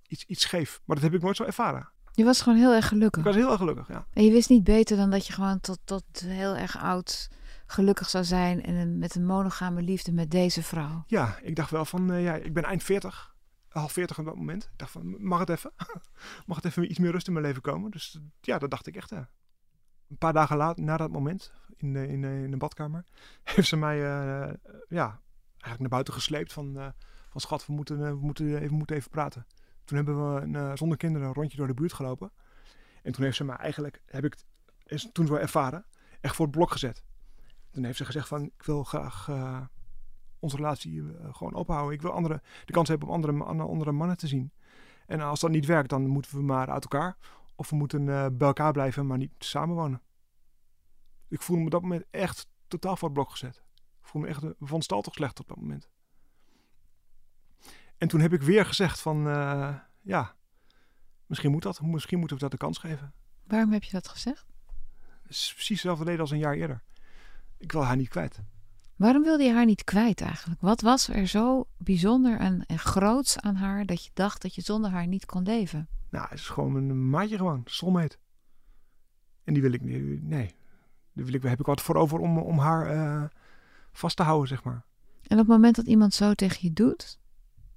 iets, 0.09 0.25
iets 0.25 0.43
scheef. 0.43 0.81
Maar 0.85 0.97
dat 0.97 1.05
heb 1.05 1.15
ik 1.15 1.23
nooit 1.23 1.37
zo 1.37 1.45
ervaren. 1.45 1.89
Je 2.13 2.25
was 2.25 2.41
gewoon 2.41 2.59
heel 2.59 2.73
erg 2.75 2.89
gelukkig. 2.89 3.21
Ik 3.21 3.27
was 3.27 3.37
heel 3.37 3.51
erg 3.51 3.59
gelukkig, 3.59 3.89
ja. 3.89 4.07
En 4.13 4.25
je 4.25 4.31
wist 4.31 4.49
niet 4.49 4.65
beter 4.65 4.97
dan 4.97 5.11
dat 5.11 5.27
je 5.27 5.33
gewoon 5.33 5.61
tot, 5.61 5.79
tot 5.85 6.05
heel 6.25 6.57
erg 6.57 6.79
oud 6.79 7.29
gelukkig 7.67 8.09
zou 8.09 8.25
zijn. 8.25 8.63
En 8.63 8.99
met 8.99 9.15
een 9.15 9.27
monogame 9.27 9.83
liefde 9.83 10.13
met 10.13 10.31
deze 10.31 10.63
vrouw. 10.63 11.05
Ja, 11.07 11.39
ik 11.43 11.57
dacht 11.57 11.71
wel 11.71 11.85
van, 11.85 12.13
eh, 12.13 12.23
ja, 12.23 12.35
ik 12.35 12.55
ben 12.55 12.65
eind 12.65 12.83
40, 12.83 13.35
half 13.79 13.93
40 13.93 14.19
op 14.19 14.25
dat 14.25 14.37
moment. 14.37 14.65
Ik 14.65 14.79
dacht 14.79 14.91
van, 14.91 15.27
mag 15.27 15.39
het 15.39 15.49
even? 15.49 15.73
mag 16.47 16.57
het 16.57 16.65
even 16.65 16.91
iets 16.91 16.99
meer 16.99 17.11
rust 17.11 17.27
in 17.27 17.33
mijn 17.33 17.45
leven 17.45 17.63
komen? 17.63 17.91
Dus 17.91 18.21
ja, 18.41 18.59
dat 18.59 18.71
dacht 18.71 18.87
ik 18.87 18.97
echt, 18.97 19.11
ja. 19.11 19.31
Een 20.09 20.19
paar 20.19 20.33
dagen 20.33 20.57
later, 20.57 20.85
na 20.85 20.97
dat 20.97 21.11
moment, 21.11 21.53
in 21.77 21.93
de, 21.93 22.09
in 22.09 22.21
de, 22.21 22.29
in 22.29 22.51
de 22.51 22.57
badkamer, 22.57 23.05
heeft 23.55 23.69
ze 23.69 23.77
mij, 23.77 23.97
eh, 23.97 24.55
ja, 24.89 25.21
eigenlijk 25.49 25.81
naar 25.81 25.89
buiten 25.89 26.15
gesleept 26.15 26.53
van, 26.53 26.79
eh, 26.79 26.89
van 27.29 27.41
schat, 27.41 27.67
we 27.67 27.73
moeten, 27.73 28.05
eh, 28.05 28.11
we, 28.11 28.19
moeten 28.21 28.59
even, 28.59 28.77
moeten 28.77 28.97
even 28.97 29.11
praten. 29.11 29.47
Toen 29.85 29.97
hebben 29.97 30.35
we 30.35 30.41
een, 30.41 30.77
zonder 30.77 30.99
kinderen 30.99 31.29
een 31.29 31.35
rondje 31.35 31.57
door 31.57 31.67
de 31.67 31.75
buurt 31.75 31.93
gelopen. 31.93 32.33
En 33.03 33.13
toen 33.13 33.25
heeft 33.25 33.37
ze 33.37 33.45
mij 33.45 33.57
eigenlijk, 33.57 34.03
heb 34.07 34.25
ik 34.25 34.37
is 34.85 35.09
toen 35.13 35.27
zo 35.27 35.35
ervaren, 35.35 35.85
echt 36.21 36.35
voor 36.35 36.47
het 36.47 36.55
blok 36.55 36.71
gezet. 36.71 37.05
Toen 37.71 37.85
heeft 37.85 37.97
ze 37.97 38.05
gezegd 38.05 38.29
van, 38.29 38.43
ik 38.43 38.63
wil 38.63 38.85
graag 38.85 39.29
onze 40.47 40.57
relatie 40.57 41.01
eh, 41.01 41.35
gewoon 41.35 41.55
ophouden. 41.55 41.95
Ik 41.95 42.03
wil 42.03 42.11
andere, 42.11 42.43
de 42.65 42.73
kans 42.73 42.89
hebben 42.89 43.09
om 43.09 43.15
andere, 43.15 43.65
andere 43.65 43.93
mannen 43.93 44.17
te 44.17 44.27
zien. 44.27 44.53
En 45.07 45.21
als 45.21 45.41
dat 45.41 45.51
niet 45.51 45.67
werkt, 45.67 45.89
dan 45.89 46.07
moeten 46.07 46.37
we 46.37 46.43
maar 46.43 46.71
uit 46.71 46.83
elkaar. 46.83 47.17
Of 47.57 47.71
we 47.71 47.77
moeten 47.77 48.09
eh, 48.09 48.27
bij 48.33 48.47
elkaar 48.47 48.73
blijven, 48.73 49.07
maar 49.07 49.19
niet 49.19 49.33
samenwonen. 49.39 50.03
Ik 51.29 51.43
voelde 51.43 51.61
me 51.61 51.67
op 51.67 51.73
dat 51.73 51.83
moment 51.83 52.05
echt 52.11 52.49
totaal 52.69 52.97
voor 52.97 53.09
het 53.09 53.17
blok 53.17 53.31
gezet. 53.31 53.63
Ik 53.75 54.07
voelde 54.07 54.27
me 54.27 54.33
echt 54.35 54.43
eh, 54.43 54.51
van 54.59 54.83
stal 54.83 55.03
toch 55.03 55.15
slecht 55.15 55.41
op 55.41 55.49
dat 55.49 55.57
moment. 55.57 55.91
En 57.99 58.09
toen 58.09 58.21
heb 58.21 58.33
ik 58.33 58.43
weer 58.43 58.67
gezegd 58.67 59.01
van, 59.01 59.23
ja, 60.01 60.35
misschien 61.27 61.51
moet 61.51 61.63
dat. 61.63 61.81
Misschien 61.81 62.19
moeten 62.19 62.37
we 62.37 62.43
dat 62.43 62.53
de 62.53 62.59
kans 62.59 62.79
geven. 62.79 63.13
Waarom 63.47 63.73
heb 63.73 63.83
je 63.83 63.93
dat 63.93 64.09
gezegd? 64.09 64.47
Het 65.23 65.31
is 65.31 65.53
precies 65.55 65.69
hetzelfde 65.69 66.05
reden 66.05 66.21
als 66.21 66.31
een 66.31 66.39
jaar 66.39 66.55
eerder. 66.55 66.83
Ik 67.59 67.73
wil 67.73 67.85
haar 67.85 67.97
niet 67.97 68.09
kwijt. 68.09 68.43
Waarom 68.97 69.23
wilde 69.23 69.45
je 69.45 69.53
haar 69.53 69.65
niet 69.65 69.85
kwijt 69.85 70.21
eigenlijk? 70.21 70.61
Wat 70.61 70.81
was 70.81 71.09
er 71.09 71.27
zo 71.27 71.67
bijzonder 71.77 72.39
en, 72.39 72.67
en 72.67 72.79
groots 72.79 73.39
aan 73.41 73.55
haar 73.55 73.87
dat 73.87 74.05
je 74.05 74.11
dacht 74.15 74.43
dat 74.43 74.55
je 74.55 74.61
zonder 74.63 74.91
haar 74.91 75.07
niet 75.07 75.27
kon 75.27 75.43
leven? 75.43 75.89
Nou, 76.11 76.29
het 76.29 76.39
is 76.39 76.49
gewoon 76.49 76.75
een 76.75 77.11
maatje 77.11 77.37
gewoon, 77.37 77.63
soulmate. 77.65 78.17
En 79.45 79.53
die 79.55 79.63
wil 79.63 79.73
ik 79.73 79.81
niet, 79.83 80.23
nee. 80.23 80.55
Daar 81.13 81.25
wil 81.25 81.35
ik, 81.35 81.43
heb 81.43 81.61
ik 81.61 81.67
wat 81.67 81.81
voor 81.81 81.95
over 81.97 82.19
om, 82.19 82.39
om 82.39 82.59
haar 82.59 82.87
eh, 82.87 83.25
vast 83.93 84.17
te 84.17 84.23
houden, 84.23 84.49
zeg 84.49 84.65
maar. 84.65 84.85
En 85.23 85.33
op 85.33 85.39
het 85.39 85.47
moment 85.47 85.77
dat 85.77 85.87
iemand 85.87 86.15
zo 86.15 86.35
tegen 86.35 86.59
je 86.61 86.73
doet, 86.73 87.19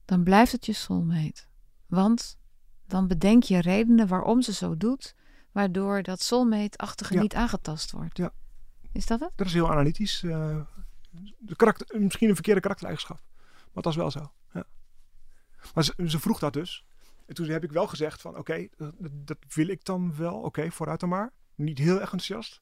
dan 0.06 0.24
blijft 0.24 0.52
het 0.52 0.66
je 0.66 0.74
soulmate. 0.74 1.44
Want 1.88 2.38
dan 2.88 3.08
bedenk 3.08 3.44
je 3.44 3.60
redenen 3.62 4.08
waarom 4.08 4.42
ze 4.42 4.54
zo 4.54 4.78
doet, 4.78 5.16
waardoor 5.52 6.04
dat 6.04 6.22
soulmate-achtige 6.22 7.14
Ja. 7.14 7.22
niet 7.22 7.36
aangetast 7.36 7.92
wordt. 7.92 8.18
Ja. 8.18 8.32
Is 8.92 9.06
dat 9.06 9.20
het? 9.20 9.32
Dat 9.36 9.48
is 9.48 9.54
heel 9.54 9.72
analytisch. 9.72 10.24
eh, 10.24 10.58
De 11.38 11.56
karakter, 11.56 12.02
misschien 12.02 12.30
een 12.30 12.36
verkeerde 12.36 12.62
karaktereigenschap. 12.62 13.22
Maar 13.54 13.84
dat 13.84 13.84
was 13.84 13.96
wel 13.96 14.12
zo. 14.12 14.32
Ja. 14.54 14.66
Maar 15.74 15.84
ze, 15.84 16.20
vroeg 16.20 16.40
dat 16.40 16.54
dus. 16.54 16.86
En 17.26 17.36
toen 17.36 17.48
heb 17.48 17.64
ik 17.64 17.72
wel 17.72 17.88
gezegd 17.88 18.22
van 18.22 18.38
oké, 18.38 18.68
dat, 19.02 19.38
wil 19.54 19.68
ik 19.68 19.86
dan 19.86 20.16
wel. 20.16 20.36
Oké, 20.42 20.72
vooruit 20.72 21.00
dan 21.00 21.10
maar. 21.10 21.34
Niet 21.56 21.78
heel 21.78 21.94
erg 21.94 22.12
enthousiast. 22.12 22.62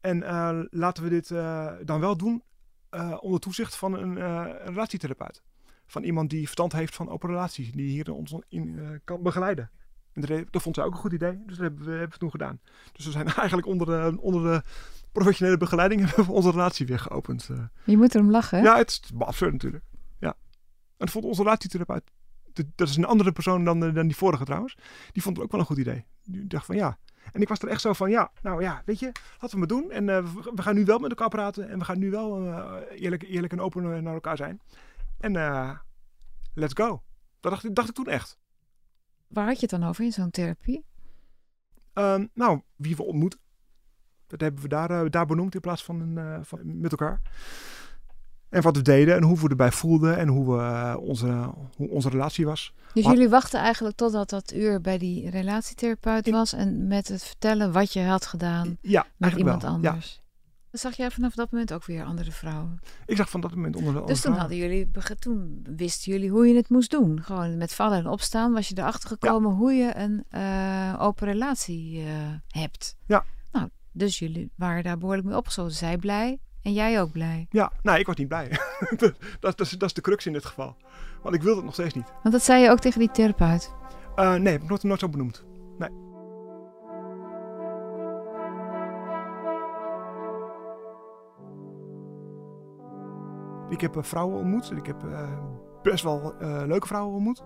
En 0.00 0.22
eh, 0.22 0.60
laten 0.70 1.02
we 1.02 1.08
dit 1.08 1.30
eh, 1.30 1.72
dan 1.84 2.00
wel 2.00 2.16
doen 2.16 2.42
eh, 2.90 3.16
onder 3.20 3.40
toezicht 3.40 3.76
van 3.76 3.92
een, 3.92 4.16
een, 4.16 4.56
relatietherapeut. 4.56 5.42
Van 5.86 6.02
iemand 6.02 6.30
die 6.30 6.42
verstand 6.42 6.72
heeft 6.72 6.94
van 6.94 7.08
open 7.08 7.28
relaties. 7.28 7.72
Die 7.72 7.90
hier 7.90 8.12
ons 8.12 8.34
in 8.48 9.00
kan 9.04 9.22
begeleiden. 9.22 9.70
En 10.12 10.20
dat, 10.20 10.44
dat 10.50 10.62
vond 10.62 10.74
zij 10.74 10.84
ook 10.84 10.92
een 10.92 10.98
goed 10.98 11.12
idee. 11.12 11.42
Dus 11.46 11.56
dat 11.56 11.66
hebben 11.66 11.84
we, 11.84 11.90
hebben 11.90 12.10
we 12.10 12.18
toen 12.18 12.30
gedaan. 12.30 12.60
Dus 12.92 13.04
we 13.04 13.10
zijn 13.10 13.26
eigenlijk 13.44 13.66
onder 13.66 13.86
de, 13.86 14.20
onder 14.20 14.42
de 14.42 14.62
professionele 15.12 15.56
begeleiding 15.56 16.00
hebben 16.06 16.26
we 16.26 16.32
onze 16.32 16.50
relatie 16.50 16.86
weer 16.86 16.98
geopend. 16.98 17.48
Je 17.84 17.96
moet 17.96 18.14
erom 18.14 18.30
lachen. 18.30 18.62
Ja, 18.62 18.76
het 18.76 18.90
is 18.90 19.10
absurd 19.18 19.52
natuurlijk. 19.52 19.84
Ja. 20.18 20.34
En 20.96 21.08
vond 21.08 21.24
onze 21.24 21.42
relatietherapeut 21.42 22.10
dat 22.52 22.88
is 22.88 22.96
een 22.96 23.04
andere 23.04 23.32
persoon 23.32 23.64
dan, 23.64 23.80
dan 23.80 24.06
die 24.06 24.16
vorige 24.16 24.44
trouwens. 24.44 24.76
Die 25.12 25.22
vond 25.22 25.36
het 25.36 25.44
ook 25.44 25.50
wel 25.52 25.60
een 25.60 25.66
goed 25.66 25.78
idee. 25.78 26.04
Die 26.24 26.46
dacht 26.46 26.66
van 26.66 26.76
ja. 26.76 26.98
En 27.32 27.40
ik 27.40 27.48
was 27.48 27.58
er 27.58 27.68
echt 27.68 27.80
zo 27.80 27.92
van 27.92 28.10
ja, 28.10 28.30
nou 28.42 28.62
ja, 28.62 28.82
weet 28.84 28.98
je, 28.98 29.12
laten 29.32 29.50
we 29.50 29.56
maar 29.56 29.66
doen. 29.66 29.90
En 29.90 30.08
uh, 30.08 30.32
we 30.54 30.62
gaan 30.62 30.74
nu 30.74 30.84
wel 30.84 30.98
met 30.98 31.10
elkaar 31.10 31.28
praten. 31.28 31.68
En 31.68 31.78
we 31.78 31.84
gaan 31.84 31.98
nu 31.98 32.10
wel 32.10 32.44
uh, 32.44 32.74
eerlijk, 32.90 33.22
eerlijk 33.22 33.52
en 33.52 33.60
open 33.60 34.02
naar 34.02 34.14
elkaar 34.14 34.36
zijn. 34.36 34.60
En 35.18 35.34
uh, 35.34 35.70
let's 36.54 36.74
go. 36.74 37.02
Dat 37.40 37.52
dacht, 37.52 37.74
dacht 37.74 37.88
ik 37.88 37.94
toen 37.94 38.06
echt. 38.06 38.38
Waar 39.32 39.46
had 39.46 39.54
je 39.54 39.66
het 39.70 39.80
dan 39.80 39.88
over 39.88 40.04
in 40.04 40.12
zo'n 40.12 40.30
therapie? 40.30 40.84
Um, 41.94 42.28
nou, 42.34 42.60
wie 42.76 42.96
we 42.96 43.02
ontmoeten. 43.02 43.40
Dat 44.26 44.40
hebben 44.40 44.62
we 44.62 44.68
daar, 44.68 45.10
daar 45.10 45.26
benoemd 45.26 45.54
in 45.54 45.60
plaats 45.60 45.84
van, 45.84 46.00
een, 46.00 46.44
van 46.44 46.80
met 46.80 46.90
elkaar. 46.90 47.20
En 48.48 48.62
wat 48.62 48.76
we 48.76 48.82
deden 48.82 49.16
en 49.16 49.22
hoe 49.22 49.38
we 49.38 49.48
erbij 49.48 49.72
voelden 49.72 50.18
en 50.18 50.28
hoe, 50.28 50.56
we, 50.56 50.62
uh, 50.62 50.96
onze, 51.00 51.50
hoe 51.76 51.88
onze 51.90 52.08
relatie 52.08 52.46
was. 52.46 52.74
Dus 52.94 53.04
jullie 53.04 53.28
wachten 53.28 53.60
eigenlijk 53.60 53.96
totdat 53.96 54.30
dat 54.30 54.52
uur 54.52 54.80
bij 54.80 54.98
die 54.98 55.30
relatietherapeut 55.30 56.30
was 56.30 56.52
en 56.52 56.86
met 56.86 57.08
het 57.08 57.24
vertellen 57.24 57.72
wat 57.72 57.92
je 57.92 58.00
had 58.00 58.26
gedaan 58.26 58.78
ja, 58.80 59.06
met 59.16 59.34
iemand 59.34 59.62
wel. 59.62 59.70
anders. 59.70 60.14
Ja. 60.14 60.22
Zag 60.72 60.96
jij 60.96 61.10
vanaf 61.10 61.34
dat 61.34 61.50
moment 61.50 61.72
ook 61.72 61.84
weer 61.84 62.04
andere 62.04 62.32
vrouwen? 62.32 62.80
Ik 63.06 63.16
zag 63.16 63.30
van 63.30 63.40
dat 63.40 63.54
moment 63.54 63.76
onder 63.76 63.94
de 63.94 64.04
Dus 64.04 64.20
toen 64.20 64.32
hadden 64.32 64.56
jullie, 64.56 64.90
toen 65.18 65.66
wisten 65.76 66.12
jullie 66.12 66.30
hoe 66.30 66.48
je 66.48 66.56
het 66.56 66.68
moest 66.68 66.90
doen. 66.90 67.22
Gewoon 67.22 67.56
met 67.56 67.74
vallen 67.74 67.98
en 67.98 68.06
opstaan 68.06 68.52
was 68.52 68.68
je 68.68 68.78
erachter 68.78 69.08
gekomen 69.08 69.50
ja. 69.50 69.56
hoe 69.56 69.72
je 69.72 69.96
een 69.96 70.24
uh, 70.30 70.96
open 70.98 71.26
relatie 71.26 71.98
uh, 71.98 72.06
hebt. 72.48 72.96
Ja. 73.06 73.24
Nou, 73.52 73.68
dus 73.92 74.18
jullie 74.18 74.50
waren 74.54 74.82
daar 74.82 74.98
behoorlijk 74.98 75.26
mee 75.26 75.36
opgesloten. 75.36 75.76
Zij 75.76 75.96
blij, 75.96 76.38
en 76.62 76.72
jij 76.72 77.00
ook 77.00 77.12
blij? 77.12 77.46
Ja, 77.50 77.72
nou, 77.82 77.98
ik 77.98 78.06
was 78.06 78.16
niet 78.16 78.28
blij. 78.28 78.48
dat, 78.96 79.14
dat, 79.40 79.60
is, 79.60 79.70
dat 79.70 79.88
is 79.88 79.94
de 79.94 80.00
crux 80.00 80.26
in 80.26 80.32
dit 80.32 80.44
geval. 80.44 80.76
Want 81.22 81.34
ik 81.34 81.42
wilde 81.42 81.56
het 81.56 81.64
nog 81.64 81.74
steeds 81.74 81.94
niet. 81.94 82.12
Want 82.22 82.34
dat 82.34 82.44
zei 82.44 82.62
je 82.62 82.70
ook 82.70 82.80
tegen 82.80 82.98
die 82.98 83.10
therapeut? 83.10 83.72
Uh, 84.16 84.34
nee, 84.34 84.52
heb 84.52 84.62
ik 84.62 84.68
nooit, 84.68 84.82
nooit 84.82 85.00
zo 85.00 85.08
benoemd. 85.08 85.44
Nee. 85.78 85.90
Ik 93.72 93.80
heb 93.80 93.96
uh, 93.96 94.02
vrouwen 94.02 94.38
ontmoet. 94.38 94.70
Ik 94.70 94.86
heb 94.86 95.04
uh, 95.04 95.28
best 95.82 96.04
wel 96.04 96.34
leuke 96.40 96.86
vrouwen 96.86 97.14
ontmoet. 97.14 97.44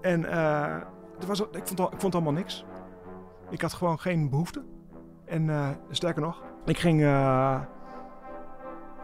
En 0.00 0.28
er 0.30 1.26
was, 1.26 1.40
ik, 1.40 1.66
vond 1.66 1.80
al, 1.80 1.92
ik 1.92 2.00
vond 2.00 2.14
allemaal 2.14 2.32
niks. 2.32 2.64
Ik 3.50 3.60
had 3.60 3.72
gewoon 3.72 3.98
geen 3.98 4.30
behoefte. 4.30 4.64
En 5.24 5.76
sterker 5.90 6.22
nog, 6.22 6.42
ik 6.64 6.78
ging 6.78 7.00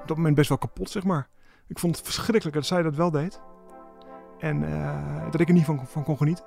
op 0.01 0.07
dat 0.07 0.17
moment 0.17 0.35
best 0.35 0.49
wel 0.49 0.59
kapot, 0.59 0.91
zeg 0.91 1.05
maar. 1.05 1.29
Ik 1.67 1.79
vond 1.79 1.97
het 1.97 2.05
verschrikkelijk 2.05 2.57
dat 2.57 2.67
zij 2.67 2.83
dat 2.83 2.95
wel 2.95 3.11
deed. 3.11 3.43
En 4.39 4.61
dat 5.31 5.41
ik 5.41 5.49
er 5.49 5.55
niet 5.55 5.65
van, 5.65 5.87
van 5.87 6.05
kon 6.05 6.17
genieten. 6.17 6.45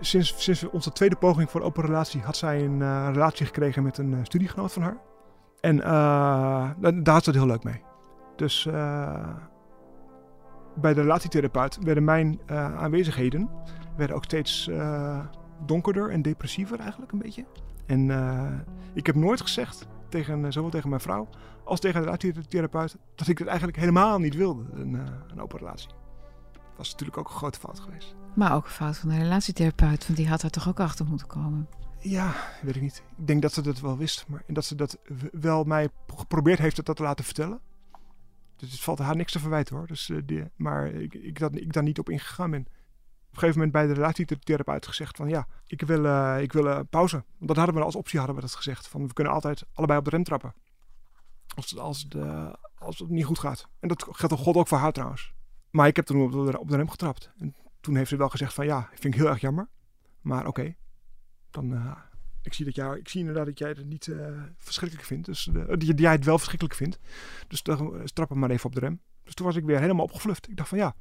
Sinds, 0.00 0.42
sinds 0.42 0.68
onze 0.68 0.92
tweede 0.92 1.16
poging 1.16 1.50
voor 1.50 1.60
open 1.60 1.84
relatie 1.84 2.20
had 2.20 2.36
zij 2.36 2.64
een 2.64 3.12
relatie 3.12 3.46
gekregen 3.46 3.82
met 3.82 3.98
een 3.98 4.18
studiegenoot 4.22 4.72
van 4.72 4.82
haar. 4.82 4.96
En 5.60 5.76
daar 7.04 7.14
had 7.14 7.24
ze 7.24 7.30
het 7.30 7.38
heel 7.38 7.46
leuk 7.46 7.64
mee. 7.64 7.82
Dus 8.36 8.64
bij 10.74 10.94
de 10.94 11.00
relatietherapeut 11.00 11.78
werden 11.82 12.04
mijn 12.04 12.40
aanwezigheden 12.76 13.50
werden 13.96 14.16
ook 14.16 14.24
steeds 14.24 14.70
donkerder 15.66 16.10
en 16.10 16.22
depressiever 16.22 16.80
eigenlijk 16.80 17.12
een 17.12 17.18
beetje. 17.18 17.44
En 17.86 18.10
ik 18.94 19.06
heb 19.06 19.14
nooit 19.14 19.40
gezegd 19.40 19.86
tegen, 20.08 20.52
zowel 20.52 20.70
tegen 20.70 20.88
mijn 20.88 21.00
vrouw 21.00 21.28
als 21.64 21.80
tegen 21.80 22.00
de 22.00 22.04
relatietherapeut 22.04 22.96
dat 23.14 23.28
ik 23.28 23.38
het 23.38 23.48
eigenlijk 23.48 23.78
helemaal 23.78 24.18
niet 24.18 24.34
wilde, 24.34 24.64
een, 24.72 24.94
een 25.30 25.40
open 25.40 25.58
relatie. 25.58 25.88
Dat 26.52 26.62
was 26.76 26.90
natuurlijk 26.90 27.18
ook 27.18 27.28
een 27.28 27.36
grote 27.36 27.58
fout 27.58 27.80
geweest. 27.80 28.14
Maar 28.34 28.54
ook 28.54 28.64
een 28.64 28.70
fout 28.70 28.96
van 28.96 29.08
de 29.08 29.18
relatietherapeut, 29.18 30.06
want 30.06 30.18
die 30.18 30.28
had 30.28 30.42
er 30.42 30.50
toch 30.50 30.68
ook 30.68 30.80
achter 30.80 31.06
moeten 31.06 31.26
komen? 31.26 31.68
Ja, 31.98 32.34
weet 32.62 32.76
ik 32.76 32.82
niet. 32.82 33.02
Ik 33.16 33.26
denk 33.26 33.42
dat 33.42 33.52
ze 33.52 33.62
dat 33.62 33.80
wel 33.80 33.96
wist, 33.96 34.24
maar 34.28 34.42
dat 34.46 34.64
ze 34.64 34.74
dat 34.74 34.98
wel 35.32 35.64
mij 35.64 35.88
geprobeerd 36.06 36.58
heeft 36.58 36.86
dat 36.86 36.96
te 36.96 37.02
laten 37.02 37.24
vertellen. 37.24 37.60
Dus 38.62 38.72
het 38.72 38.80
valt 38.80 38.98
haar 38.98 39.16
niks 39.16 39.32
te 39.32 39.38
verwijten 39.38 39.76
hoor. 39.76 39.86
Dus, 39.86 40.08
uh, 40.08 40.20
die, 40.24 40.44
maar 40.56 40.86
ik, 40.86 41.14
ik, 41.14 41.38
dat, 41.38 41.54
ik 41.54 41.72
daar 41.72 41.82
niet 41.82 41.98
op 41.98 42.10
ingegaan 42.10 42.50
ben. 42.50 42.60
Op 42.60 42.68
een 42.68 43.38
gegeven 43.38 43.54
moment 43.54 43.72
bij 43.72 43.86
de 43.86 43.92
relatietherapeut 43.92 44.86
gezegd 44.86 45.16
van 45.16 45.28
ja, 45.28 45.46
ik 45.66 45.80
wil, 45.80 46.04
uh, 46.04 46.36
ik 46.40 46.52
wil 46.52 46.66
uh, 46.66 46.80
pauze. 46.90 47.24
Want 47.36 47.48
dat 47.48 47.56
hadden 47.56 47.74
we 47.74 47.82
als 47.82 47.96
optie 47.96 48.18
hadden 48.18 48.36
we 48.36 48.42
dat 48.42 48.54
gezegd. 48.54 48.88
Van 48.88 49.06
we 49.06 49.12
kunnen 49.12 49.32
altijd 49.32 49.64
allebei 49.72 49.98
op 49.98 50.04
de 50.04 50.10
rem 50.10 50.24
trappen. 50.24 50.54
Als, 51.54 51.78
als, 51.78 52.08
de, 52.08 52.56
als 52.74 52.98
het 52.98 53.08
niet 53.08 53.24
goed 53.24 53.38
gaat. 53.38 53.68
En 53.80 53.88
dat 53.88 54.06
geldt 54.10 54.34
God 54.34 54.56
ook 54.56 54.68
voor 54.68 54.78
haar 54.78 54.92
trouwens. 54.92 55.32
Maar 55.70 55.86
ik 55.86 55.96
heb 55.96 56.04
toen 56.04 56.22
op 56.22 56.68
de, 56.68 56.76
rem 56.76 56.88
getrapt. 56.88 57.30
En 57.38 57.54
toen 57.80 57.96
heeft 57.96 58.08
ze 58.08 58.16
wel 58.16 58.28
gezegd 58.28 58.54
van 58.54 58.66
ja, 58.66 58.88
vind 58.90 59.14
ik 59.14 59.20
heel 59.20 59.28
erg 59.28 59.40
jammer. 59.40 59.68
Maar 60.20 60.46
oké, 60.46 60.74
dan... 61.50 61.96
Ik 62.42 62.54
zie, 62.54 62.64
dat 62.64 62.74
jij, 62.74 62.98
ik 62.98 63.08
zie 63.08 63.20
inderdaad 63.20 63.46
dat 63.46 63.58
jij 63.58 63.68
het 63.68 63.84
niet 63.84 64.06
uh, 64.06 64.26
verschrikkelijk 64.58 65.08
vindt. 65.08 65.26
Dus 65.26 65.46
uh, 65.46 65.68
dat 65.68 65.98
jij 65.98 66.12
het 66.12 66.24
wel 66.24 66.36
verschrikkelijk 66.36 66.76
vindt. 66.76 66.98
Dus 67.48 67.62
dan 67.62 68.00
strap 68.04 68.28
hem 68.28 68.38
maar 68.38 68.50
even 68.50 68.66
op 68.66 68.74
de 68.74 68.80
rem. 68.80 69.00
Dus 69.24 69.34
toen 69.34 69.46
was 69.46 69.56
ik 69.56 69.64
weer 69.64 69.80
helemaal 69.80 70.04
opgefluft. 70.04 70.48
Ik 70.48 70.56
dacht 70.56 70.68
van 70.68 70.78
ja, 70.78 70.94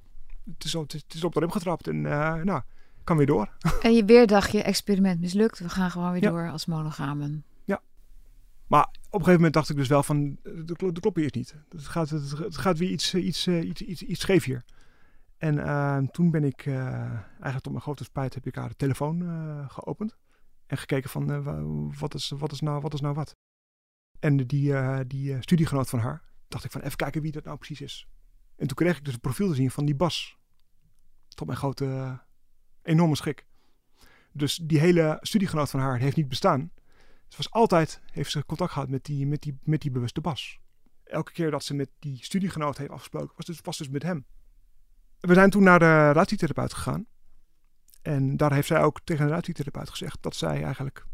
het 0.53 0.63
is, 0.63 0.73
het 0.73 1.13
is 1.13 1.23
op 1.23 1.33
de 1.33 1.39
rem 1.39 1.51
getrapt. 1.51 1.87
En 1.87 2.01
nou, 2.01 2.61
kan 3.03 3.17
weer 3.17 3.25
door. 3.25 3.49
En 3.81 3.93
je 3.93 4.05
weer 4.05 4.27
dacht 4.27 4.51
je, 4.51 4.63
experiment 4.63 5.19
mislukt. 5.19 5.59
We 5.59 5.69
gaan 5.69 5.91
gewoon 5.91 6.11
weer 6.11 6.23
ja. 6.23 6.29
door 6.29 6.49
als 6.49 6.65
monogamen. 6.65 7.45
Ja. 7.63 7.81
Maar 8.67 8.83
op 8.83 8.93
een 8.99 9.11
gegeven 9.11 9.33
moment 9.33 9.53
dacht 9.53 9.69
ik 9.69 9.75
dus 9.75 9.87
wel 9.87 10.03
van, 10.03 10.37
de, 10.43 10.91
de 10.93 10.99
klopt 10.99 11.17
eerst 11.17 11.35
niet. 11.35 11.55
Het 11.69 11.87
gaat, 11.87 12.09
het, 12.09 12.31
het 12.37 12.57
gaat 12.57 12.77
weer 12.77 12.89
iets, 12.89 13.13
iets, 13.13 13.47
iets, 13.47 13.81
iets, 13.81 14.01
iets 14.01 14.21
scheef 14.21 14.43
hier. 14.43 14.63
En 15.37 15.55
uh, 15.55 15.97
toen 15.97 16.31
ben 16.31 16.43
ik, 16.43 16.65
uh, 16.65 16.75
eigenlijk 16.75 17.61
tot 17.61 17.71
mijn 17.71 17.81
grote 17.83 18.03
spijt, 18.03 18.33
heb 18.33 18.45
ik 18.45 18.55
haar 18.55 18.69
de 18.69 18.75
telefoon 18.75 19.23
geopend. 19.67 20.17
En 20.71 20.77
gekeken 20.77 21.09
van, 21.09 21.43
wat, 21.99 22.13
is, 22.13 22.29
wat, 22.29 22.51
is 22.51 22.59
nou, 22.59 22.81
wat 22.81 22.93
is 22.93 23.01
nou 23.01 23.13
wat. 23.13 23.35
En 24.19 24.37
die, 24.37 24.73
die 25.07 25.41
studiegenoot 25.41 25.89
van 25.89 25.99
haar, 25.99 26.23
dacht 26.47 26.63
ik 26.63 26.71
van, 26.71 26.81
even 26.81 26.97
kijken 26.97 27.21
wie 27.21 27.31
dat 27.31 27.43
nou 27.43 27.57
precies 27.57 27.81
is. 27.81 28.07
En 28.55 28.67
toen 28.67 28.75
kreeg 28.75 28.97
ik 28.97 29.05
dus 29.05 29.13
een 29.13 29.19
profiel 29.19 29.47
te 29.47 29.55
zien 29.55 29.71
van 29.71 29.85
die 29.85 29.95
Bas. 29.95 30.37
Tot 31.27 31.47
mijn 31.47 31.59
grote, 31.59 32.19
enorme 32.81 33.15
schrik. 33.15 33.45
Dus 34.31 34.55
die 34.55 34.79
hele 34.79 35.17
studiegenoot 35.21 35.69
van 35.69 35.79
haar 35.79 35.99
heeft 35.99 36.15
niet 36.15 36.29
bestaan. 36.29 36.71
Ze 37.27 37.37
was 37.37 37.51
altijd, 37.51 38.01
heeft 38.11 38.31
ze 38.31 38.45
contact 38.45 38.71
gehad 38.71 38.89
met 38.89 39.05
die, 39.05 39.27
met 39.27 39.41
die, 39.41 39.59
met 39.63 39.81
die 39.81 39.91
bewuste 39.91 40.21
Bas. 40.21 40.59
Elke 41.03 41.31
keer 41.31 41.51
dat 41.51 41.63
ze 41.63 41.73
met 41.73 41.89
die 41.99 42.23
studiegenoot 42.23 42.77
heeft 42.77 42.91
afgesproken, 42.91 43.33
was 43.35 43.45
dus, 43.45 43.59
was 43.61 43.77
dus 43.77 43.89
met 43.89 44.03
hem. 44.03 44.25
We 45.19 45.33
zijn 45.33 45.49
toen 45.49 45.63
naar 45.63 45.79
de 45.79 46.07
relatietherapeut 46.11 46.73
gegaan. 46.73 47.05
En 48.01 48.37
daar 48.37 48.53
heeft 48.53 48.67
zij 48.67 48.81
ook 48.81 48.99
tegen 49.03 49.23
de 49.23 49.29
relatietherapeut 49.29 49.89
gezegd 49.89 50.17
dat 50.21 50.35
zij 50.35 50.63
eigenlijk 50.63 51.05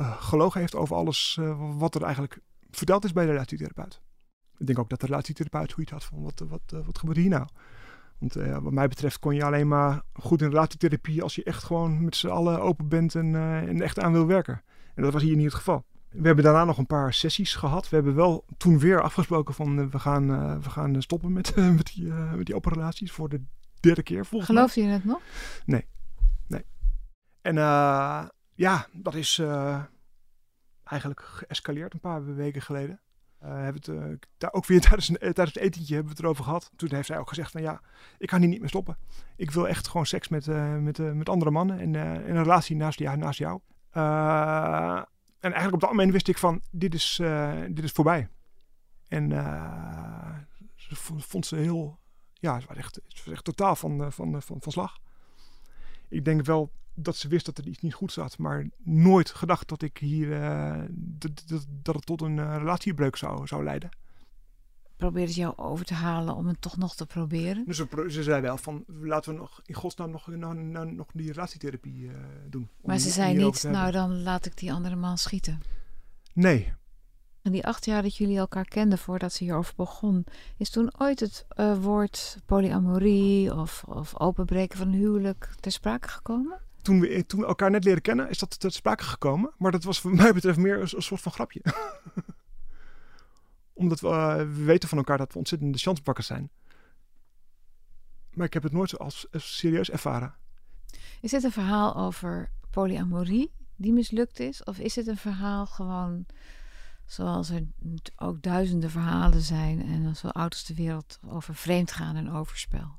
uh, 0.00 0.22
gelogen 0.22 0.60
heeft 0.60 0.74
over 0.74 0.96
alles 0.96 1.36
uh, 1.40 1.78
wat 1.78 1.94
er 1.94 2.02
eigenlijk 2.02 2.38
verteld 2.70 3.04
is 3.04 3.12
bij 3.12 3.24
de 3.24 3.30
relatietherapeut. 3.30 4.00
Ik 4.58 4.66
denk 4.66 4.78
ook 4.78 4.88
dat 4.88 5.00
de 5.00 5.06
relatietherapeut 5.06 5.70
zoiets 5.70 5.92
had 5.92 6.04
van 6.04 6.22
wat, 6.22 6.44
wat, 6.48 6.60
uh, 6.74 6.86
wat 6.86 6.98
gebeurt 6.98 7.18
hier 7.18 7.28
nou? 7.28 7.46
Want 8.18 8.34
wat 8.62 8.72
mij 8.72 8.88
betreft 8.88 9.18
kon 9.18 9.34
je 9.34 9.44
alleen 9.44 9.68
maar 9.68 10.02
goed 10.12 10.42
in 10.42 10.48
relatietherapie 10.48 11.22
als 11.22 11.34
je 11.34 11.44
echt 11.44 11.64
gewoon 11.64 12.04
met 12.04 12.16
z'n 12.16 12.28
allen 12.28 12.60
open 12.60 12.88
bent 12.88 13.14
en, 13.14 13.34
en 13.34 13.82
echt 13.82 13.98
aan 13.98 14.12
wil 14.12 14.26
werken. 14.26 14.62
En 14.94 15.02
dat 15.02 15.12
was 15.12 15.22
hier 15.22 15.36
niet 15.36 15.44
het 15.44 15.54
geval. 15.54 15.84
We 16.08 16.26
hebben 16.26 16.44
daarna 16.44 16.64
nog 16.64 16.78
een 16.78 16.86
paar 16.86 17.14
sessies 17.14 17.54
gehad. 17.54 17.88
We 17.88 17.96
hebben 17.96 18.14
wel 18.14 18.44
toen 18.56 18.78
weer 18.78 19.02
afgesproken 19.02 19.54
van 19.54 19.90
we, 19.90 19.98
gaan, 19.98 20.26
we 20.60 20.70
gaan 20.70 21.02
stoppen 21.02 21.32
met, 21.32 21.56
met, 21.76 21.92
die, 21.94 22.12
met 22.12 22.46
die 22.46 22.54
operaties 22.54 23.12
voor 23.12 23.28
de 23.28 23.42
derde 23.80 24.02
keer. 24.02 24.26
Geloof 24.30 24.74
je 24.74 24.82
het 24.82 25.04
nog? 25.04 25.20
Nee. 25.64 25.86
En 27.42 27.54
ja, 28.54 28.86
dat 28.92 29.14
is 29.14 29.38
eigenlijk 30.84 31.20
geëscaleerd 31.20 31.94
een 31.94 32.00
paar 32.00 32.34
weken 32.34 32.62
geleden. 32.62 33.00
hebben 33.38 33.82
het 33.82 34.26
daar 34.38 34.52
ook 34.52 34.66
weer 34.66 34.80
tijdens, 34.88 35.08
een, 35.08 35.18
tijdens 35.18 35.54
het 35.54 35.56
etentje 35.56 35.94
hebben 35.94 36.12
we 36.12 36.16
het 36.16 36.24
erover 36.24 36.44
gehad. 36.44 36.70
Toen 36.76 36.94
heeft 36.94 37.06
zij 37.06 37.18
ook 37.18 37.28
gezegd 37.28 37.50
van 37.50 37.62
ja, 37.62 37.80
ik 38.18 38.30
ga 38.30 38.38
hier 38.38 38.48
niet 38.48 38.60
meer 38.60 38.68
stoppen. 38.68 38.96
Ik 39.36 39.50
wil 39.50 39.68
echt 39.68 39.88
gewoon 39.88 40.06
seks 40.06 40.28
met, 40.28 40.46
met, 40.80 40.98
met 40.98 41.28
andere 41.28 41.50
mannen 41.50 41.78
en 41.78 41.94
een 41.94 42.42
relatie 42.42 42.76
naast, 42.76 42.98
ja, 42.98 43.16
naast 43.16 43.38
jou. 43.38 43.60
Uh, 43.92 44.96
en 45.40 45.52
eigenlijk 45.52 45.74
op 45.74 45.80
dat 45.80 45.90
moment 45.90 46.12
wist 46.12 46.28
ik 46.28 46.38
van, 46.38 46.62
dit 46.70 46.94
is, 46.94 47.18
uh, 47.22 47.60
dit 47.70 47.84
is 47.84 47.92
voorbij. 47.92 48.28
En 49.08 49.30
uh, 49.30 50.38
ze 50.74 50.96
vond, 50.96 51.46
ze 51.46 51.56
heel, 51.56 51.98
ja, 52.32 52.60
ze 52.60 52.66
was 52.66 52.76
echt, 52.76 53.00
was 53.08 53.32
echt 53.32 53.44
totaal 53.44 53.76
van, 53.76 54.12
van, 54.12 54.42
van, 54.42 54.60
van 54.60 54.72
slag. 54.72 54.98
Ik 56.10 56.24
denk 56.24 56.44
wel 56.44 56.72
dat 56.94 57.16
ze 57.16 57.28
wist 57.28 57.46
dat 57.46 57.58
er 57.58 57.66
iets 57.66 57.80
niet 57.80 57.94
goed 57.94 58.12
zat, 58.12 58.38
maar 58.38 58.68
nooit 58.82 59.30
gedacht 59.30 59.68
dat 59.68 59.82
ik 59.82 59.98
hier, 59.98 60.28
uh, 60.28 60.82
dat, 60.90 61.42
dat, 61.46 61.66
dat 61.68 61.94
het 61.94 62.06
tot 62.06 62.22
een 62.22 62.58
relatiebreuk 62.58 63.16
zou, 63.16 63.46
zou 63.46 63.64
leiden 63.64 63.90
probeerde 65.00 65.32
ze 65.32 65.40
jou 65.40 65.56
over 65.56 65.84
te 65.84 65.94
halen 65.94 66.34
om 66.34 66.46
het 66.46 66.60
toch 66.60 66.76
nog 66.76 66.94
te 66.94 67.06
proberen? 67.06 67.64
Dus 67.66 67.76
ze, 67.76 68.06
ze 68.08 68.22
zei 68.22 68.40
wel 68.40 68.56
van, 68.56 68.84
laten 68.86 69.32
we 69.32 69.38
nog 69.38 69.60
in 69.64 69.74
godsnaam 69.74 70.10
nog, 70.10 70.26
nou, 70.26 70.54
nou, 70.54 70.92
nog 70.92 71.06
die 71.12 71.32
relatietherapie 71.32 72.02
uh, 72.02 72.12
doen. 72.48 72.68
Maar 72.82 72.98
ze 72.98 73.10
zei 73.10 73.36
niet, 73.36 73.62
nou 73.62 73.92
dan 73.92 74.22
laat 74.22 74.46
ik 74.46 74.56
die 74.56 74.72
andere 74.72 74.96
man 74.96 75.18
schieten. 75.18 75.60
Nee. 76.32 76.72
En 77.42 77.52
die 77.52 77.66
acht 77.66 77.84
jaar 77.84 78.02
dat 78.02 78.16
jullie 78.16 78.38
elkaar 78.38 78.64
kenden 78.64 78.98
voordat 78.98 79.32
ze 79.32 79.44
hierover 79.44 79.74
begon, 79.76 80.24
is 80.56 80.70
toen 80.70 80.92
ooit 80.98 81.20
het 81.20 81.46
uh, 81.56 81.82
woord 81.82 82.38
polyamorie 82.46 83.54
of, 83.54 83.84
of 83.86 84.18
openbreken 84.18 84.78
van 84.78 84.86
een 84.86 84.98
huwelijk 84.98 85.54
ter 85.60 85.72
sprake 85.72 86.08
gekomen? 86.08 86.60
Toen 86.82 87.00
we, 87.00 87.26
toen 87.26 87.40
we 87.40 87.46
elkaar 87.46 87.70
net 87.70 87.84
leren 87.84 88.02
kennen, 88.02 88.28
is 88.28 88.38
dat 88.38 88.60
ter 88.60 88.72
sprake 88.72 89.04
gekomen. 89.04 89.52
Maar 89.56 89.70
dat 89.70 89.84
was 89.84 90.00
voor 90.00 90.14
mij 90.22 90.32
betreft 90.32 90.58
meer 90.58 90.74
een, 90.74 90.88
een 90.94 91.02
soort 91.02 91.20
van 91.20 91.32
grapje. 91.32 91.62
Omdat 93.72 94.00
we, 94.00 94.08
uh, 94.08 94.36
we, 94.36 94.64
weten 94.64 94.88
van 94.88 94.98
elkaar 94.98 95.18
dat 95.18 95.32
we 95.32 95.38
ontzettende 95.38 95.78
chansbakkers 95.78 96.26
zijn. 96.26 96.50
Maar 98.32 98.46
ik 98.46 98.52
heb 98.52 98.62
het 98.62 98.72
nooit 98.72 98.98
als, 98.98 99.26
als 99.32 99.56
serieus 99.56 99.90
ervaren. 99.90 100.34
Is 101.20 101.30
dit 101.30 101.42
een 101.42 101.52
verhaal 101.52 101.96
over 101.96 102.50
polyamorie 102.70 103.52
die 103.76 103.92
mislukt 103.92 104.40
is? 104.40 104.64
Of 104.64 104.78
is 104.78 104.96
het 104.96 105.06
een 105.06 105.16
verhaal 105.16 105.66
gewoon 105.66 106.26
zoals 107.10 107.50
er 107.50 107.66
ook 108.16 108.42
duizenden 108.42 108.90
verhalen 108.90 109.40
zijn 109.40 109.82
en 109.86 110.16
zo 110.16 110.28
oud 110.28 110.52
als 110.52 110.64
de 110.64 110.74
wereld 110.74 111.18
over 111.26 111.54
vreemdgaan 111.54 112.16
en 112.16 112.32
overspel? 112.32 112.98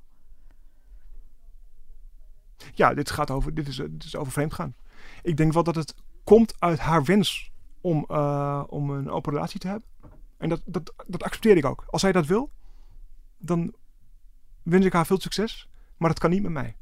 Ja, 2.73 2.93
dit 2.93 3.11
gaat 3.11 3.31
over, 3.31 3.53
dit 3.53 3.67
is, 3.67 3.75
dit 3.75 4.03
is 4.03 4.15
over. 4.15 4.71
Ik 5.21 5.37
denk 5.37 5.53
wel 5.53 5.63
dat 5.63 5.75
het 5.75 5.95
komt 6.23 6.53
uit 6.59 6.79
haar 6.79 7.03
wens 7.03 7.51
om, 7.81 8.05
uh, 8.11 8.63
om 8.67 8.89
een 8.89 9.09
open 9.09 9.33
relatie 9.33 9.59
te 9.59 9.67
hebben. 9.67 9.87
En 10.37 10.49
dat, 10.49 10.61
dat, 10.65 10.93
dat 11.07 11.23
accepteer 11.23 11.57
ik 11.57 11.65
ook. 11.65 11.83
Als 11.87 12.01
zij 12.01 12.11
dat 12.11 12.25
wil, 12.25 12.51
dan 13.37 13.73
wens 14.63 14.85
ik 14.85 14.93
haar 14.93 15.05
veel 15.05 15.19
succes. 15.19 15.69
Maar 15.97 16.09
dat 16.09 16.19
kan 16.19 16.29
niet 16.29 16.43
met 16.43 16.51
mij. 16.51 16.75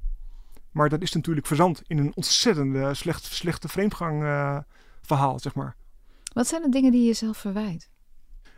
Maar 0.72 0.90
dat 0.90 1.02
is 1.02 1.14
natuurlijk 1.14 1.48
verzand 1.48 1.82
in 1.88 1.98
een 1.98 2.16
ontzettende 2.16 2.94
slecht, 2.94 3.24
slechte 3.24 3.68
vreemdgang 3.68 4.24
uh, 4.24 4.58
verhaal, 5.02 5.40
zeg 5.40 5.56
maar. 5.56 5.76
Wat 6.34 6.48
zijn 6.48 6.62
de 6.62 6.70
dingen 6.70 6.92
die 6.92 7.02
je 7.02 7.08
jezelf 7.08 7.38
verwijt? 7.38 7.90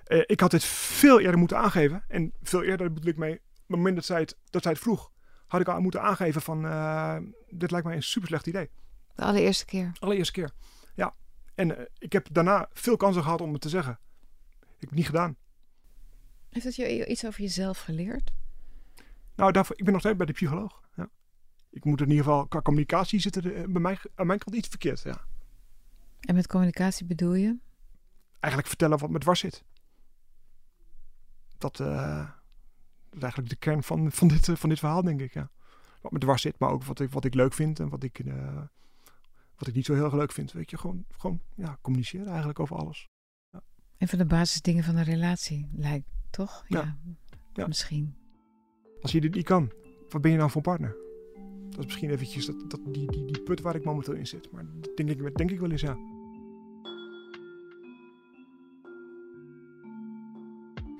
Uh, 0.08 0.24
ik 0.25 0.40
had 0.40 0.51
het 0.51 0.63
veel 0.63 1.20
eerder 1.20 1.40
moeten 1.40 1.58
aangeven. 1.58 2.04
En 2.08 2.34
veel 2.42 2.63
eerder 2.63 2.94
bedoel 2.94 3.10
ik 3.10 3.18
mee, 3.18 3.34
op 3.34 3.42
het 3.68 3.78
moment 3.78 3.96
dat 3.96 4.06
zij 4.06 4.20
het, 4.20 4.38
dat 4.50 4.62
zij 4.63 4.72
het 4.72 4.82
vroeg, 4.82 5.12
had 5.48 5.62
ik 5.62 5.68
al 5.68 5.82
moeten 5.82 6.01
aangeven 6.01 6.42
van, 6.42 6.66
uh, 6.66 7.18
dit 7.50 7.72
lijkt 7.72 7.86
mij 7.86 7.96
een 7.96 8.04
super 8.04 8.28
slecht 8.28 8.48
idee. 8.48 8.70
De 9.16 9.24
allereerste 9.24 9.66
keer? 9.66 9.92
Allereerste 10.00 10.34
keer, 10.34 10.51
ja. 10.96 11.16
En 11.56 11.90
ik 11.98 12.13
heb 12.13 12.28
daarna 12.32 12.70
veel 12.74 12.98
kansen 12.98 13.24
gehad 13.24 13.42
om 13.42 13.54
het 13.54 13.62
te 13.62 13.70
zeggen 13.70 14.00
ik 14.82 14.90
heb 14.90 14.98
niet 14.98 15.06
gedaan. 15.06 15.36
Heeft 16.50 16.66
dat 16.66 16.75
je 16.75 17.06
iets 17.06 17.25
over 17.25 17.42
jezelf 17.42 17.80
geleerd? 17.80 18.32
Nou, 19.36 19.51
daarvoor, 19.51 19.78
ik 19.78 19.84
ben 19.84 19.94
nog 19.94 20.01
steeds 20.01 20.18
bij 20.18 20.25
de 20.25 20.34
psycholoog. 20.34 20.82
Ja. 20.96 21.10
Ik 21.70 21.86
moet 21.86 22.01
in 22.01 22.10
ieder 22.10 22.24
geval, 22.24 22.48
qua 22.48 22.62
communicatie 22.62 23.20
zit 23.20 23.36
er 23.36 23.56
eh, 23.56 23.63
bij 23.68 23.82
mij 23.82 23.98
aan 24.16 24.28
mijn 24.28 24.40
kant 24.40 24.56
iets 24.56 24.68
verkeerd. 24.68 25.01
Ja. 25.01 25.25
En 26.22 26.36
met 26.36 26.48
communicatie 26.48 27.06
bedoel 27.06 27.34
je? 27.34 27.58
Eigenlijk 28.40 28.68
vertellen 28.68 28.98
wat 29.00 29.10
me 29.10 29.20
dwars 29.20 29.40
zit. 29.40 29.63
Dat, 31.58 31.80
uh, 31.80 32.30
is 33.12 33.22
eigenlijk 33.22 33.50
de 33.50 33.56
kern 33.56 33.84
van, 33.84 34.12
van, 34.12 34.28
dit, 34.28 34.50
van 34.54 34.70
dit 34.70 34.80
verhaal, 34.80 35.04
denk 35.04 35.22
ik. 35.22 35.34
Ja. 35.34 35.50
Wat 36.01 36.12
me 36.12 36.20
dwars 36.20 36.42
zit, 36.42 36.60
maar 36.60 36.70
ook 36.70 36.84
wat 36.84 37.00
ik, 37.00 37.12
wat 37.12 37.25
ik 37.25 37.34
leuk 37.34 37.54
vind 37.54 37.80
en 37.80 37.90
wat 37.90 38.04
ik, 38.04 38.20
uh, 38.20 38.62
wat 39.56 39.68
ik 39.68 39.74
niet 39.74 39.86
zo 39.86 39.94
heel 39.94 40.04
erg 40.04 40.13
leuk 40.13 40.32
vind. 40.32 40.51
Weet 40.51 40.70
je, 40.70 40.78
gewoon, 40.78 41.06
gewoon 41.18 41.42
ja, 41.56 41.77
communiceren 41.81 42.27
eigenlijk 42.27 42.60
over 42.60 42.75
alles. 42.75 43.10
Een 43.98 44.07
van 44.07 44.18
de 44.18 44.25
basisdingen 44.25 44.84
van 44.84 44.96
een 44.96 45.03
relatie, 45.03 45.70
lijkt 45.74 46.07
toch? 46.29 46.64
Ja. 46.68 46.98
ja. 47.53 47.68
Misschien. 47.68 48.16
Als 49.01 49.12
je 49.12 49.22
dit 49.22 49.36
niet 49.36 49.46
kan, 49.46 49.72
wat 50.10 50.22
ben 50.22 50.31
je 50.31 50.38
dan 50.38 50.51
voor 50.51 50.62
partner? 50.62 50.96
Dat 51.72 51.79
is 51.79 51.86
misschien 51.86 52.10
eventjes 52.10 52.46
dat, 52.46 52.55
dat, 52.68 52.79
die, 52.84 53.12
die, 53.12 53.25
die 53.25 53.42
put 53.42 53.62
waar 53.62 53.75
ik 53.75 53.84
momenteel 53.84 54.14
in 54.14 54.27
zit. 54.27 54.51
Maar 54.51 54.66
dat 54.79 54.98
denk 54.98 55.10
ik, 55.10 55.38
denk 55.38 55.51
ik 55.51 55.60
wel 55.60 55.72
eens, 55.72 55.81
ja. 55.81 55.98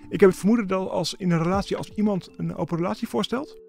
Ik 0.10 0.20
heb 0.20 0.30
het 0.30 0.40
vermoeden 0.40 0.68
dat 0.68 0.90
als 0.90 1.14
in 1.14 1.32
een 1.32 1.44
relatie, 1.44 1.78
als 1.78 1.94
iemand 1.94 2.30
een 2.38 2.56
open 2.56 2.78
relatie 2.78 3.08
voorstelt, 3.08 3.61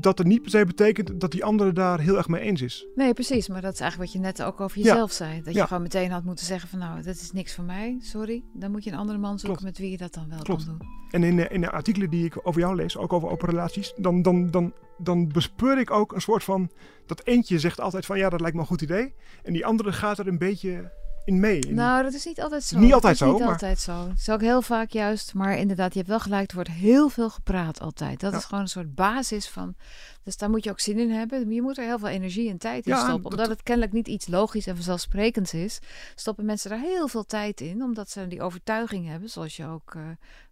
dat 0.00 0.18
het 0.18 0.26
niet 0.26 0.42
per 0.42 0.50
se 0.50 0.64
betekent 0.64 1.20
dat 1.20 1.32
die 1.32 1.44
andere 1.44 1.72
daar 1.72 2.00
heel 2.00 2.16
erg 2.16 2.28
mee 2.28 2.40
eens 2.40 2.62
is. 2.62 2.86
Nee, 2.94 3.14
precies. 3.14 3.48
Maar 3.48 3.60
dat 3.60 3.72
is 3.72 3.80
eigenlijk 3.80 4.12
wat 4.12 4.22
je 4.22 4.26
net 4.28 4.42
ook 4.42 4.60
over 4.60 4.78
jezelf 4.78 5.12
zei. 5.12 5.42
Dat 5.42 5.54
je 5.54 5.66
gewoon 5.66 5.82
meteen 5.82 6.10
had 6.10 6.24
moeten 6.24 6.46
zeggen 6.46 6.68
van 6.68 6.78
nou, 6.78 7.02
dat 7.02 7.14
is 7.14 7.32
niks 7.32 7.54
voor 7.54 7.64
mij, 7.64 7.96
sorry. 8.00 8.44
Dan 8.52 8.70
moet 8.70 8.84
je 8.84 8.90
een 8.90 8.98
andere 8.98 9.18
man 9.18 9.38
zoeken 9.38 9.64
met 9.64 9.78
wie 9.78 9.90
je 9.90 9.96
dat 9.96 10.14
dan 10.14 10.28
wel 10.28 10.42
kan 10.42 10.62
doen. 10.66 10.78
En 11.10 11.22
in 11.22 11.36
de, 11.36 11.48
in 11.48 11.60
de 11.60 11.70
artikelen 11.70 12.10
die 12.10 12.24
ik 12.24 12.46
over 12.46 12.60
jou 12.60 12.76
lees, 12.76 12.96
ook 12.96 13.12
over 13.12 13.28
open 13.28 13.48
relaties, 13.48 13.92
dan, 13.96 14.22
dan, 14.22 14.50
dan, 14.50 14.72
dan 14.98 15.28
bespeur 15.28 15.78
ik 15.78 15.90
ook 15.90 16.12
een 16.12 16.20
soort 16.20 16.44
van... 16.44 16.70
Dat 17.06 17.24
eentje 17.24 17.58
zegt 17.58 17.80
altijd 17.80 18.06
van 18.06 18.18
ja, 18.18 18.28
dat 18.28 18.40
lijkt 18.40 18.54
me 18.54 18.62
een 18.62 18.68
goed 18.68 18.82
idee. 18.82 19.14
En 19.42 19.52
die 19.52 19.66
andere 19.66 19.92
gaat 19.92 20.18
er 20.18 20.26
een 20.26 20.38
beetje 20.38 20.92
in 21.24 21.40
mee. 21.40 21.72
Nou, 21.72 22.02
dat 22.02 22.12
is 22.12 22.24
niet 22.24 22.40
altijd 22.40 22.64
zo. 22.64 22.78
Niet 22.78 22.92
altijd 22.92 23.16
zo. 23.16 23.30
Niet 23.30 23.38
maar... 23.38 23.48
altijd 23.48 23.78
zo. 23.78 24.08
Het 24.08 24.18
is 24.18 24.28
ook 24.28 24.40
heel 24.40 24.62
vaak 24.62 24.90
juist. 24.90 25.34
Maar 25.34 25.58
inderdaad, 25.58 25.92
je 25.92 25.98
hebt 25.98 26.10
wel 26.10 26.20
gelijk. 26.20 26.48
Er 26.48 26.54
wordt 26.54 26.70
heel 26.70 27.08
veel 27.08 27.30
gepraat 27.30 27.80
altijd. 27.80 28.20
Dat 28.20 28.34
is 28.34 28.44
gewoon 28.44 28.60
een 28.60 28.68
soort 28.68 28.94
basis 28.94 29.48
van. 29.48 29.74
Dus 30.22 30.36
daar 30.36 30.50
moet 30.50 30.64
je 30.64 30.70
ook 30.70 30.80
zin 30.80 30.98
in 30.98 31.10
hebben. 31.10 31.50
Je 31.50 31.62
moet 31.62 31.78
er 31.78 31.84
heel 31.84 31.98
veel 31.98 32.08
energie 32.08 32.50
en 32.50 32.58
tijd 32.58 32.86
in 32.86 32.96
stoppen. 32.96 33.30
Omdat 33.30 33.48
het 33.48 33.62
kennelijk 33.62 33.92
niet 33.92 34.08
iets 34.08 34.26
logisch 34.26 34.66
en 34.66 34.74
vanzelfsprekends 34.74 35.54
is, 35.54 35.78
stoppen 36.14 36.44
mensen 36.44 36.70
daar 36.70 36.78
heel 36.78 37.08
veel 37.08 37.24
tijd 37.24 37.60
in. 37.60 37.82
Omdat 37.82 38.10
ze 38.10 38.28
die 38.28 38.42
overtuiging 38.42 39.08
hebben, 39.08 39.28
zoals 39.28 39.56
je 39.56 39.66
ook 39.66 39.94
uh, 39.94 40.02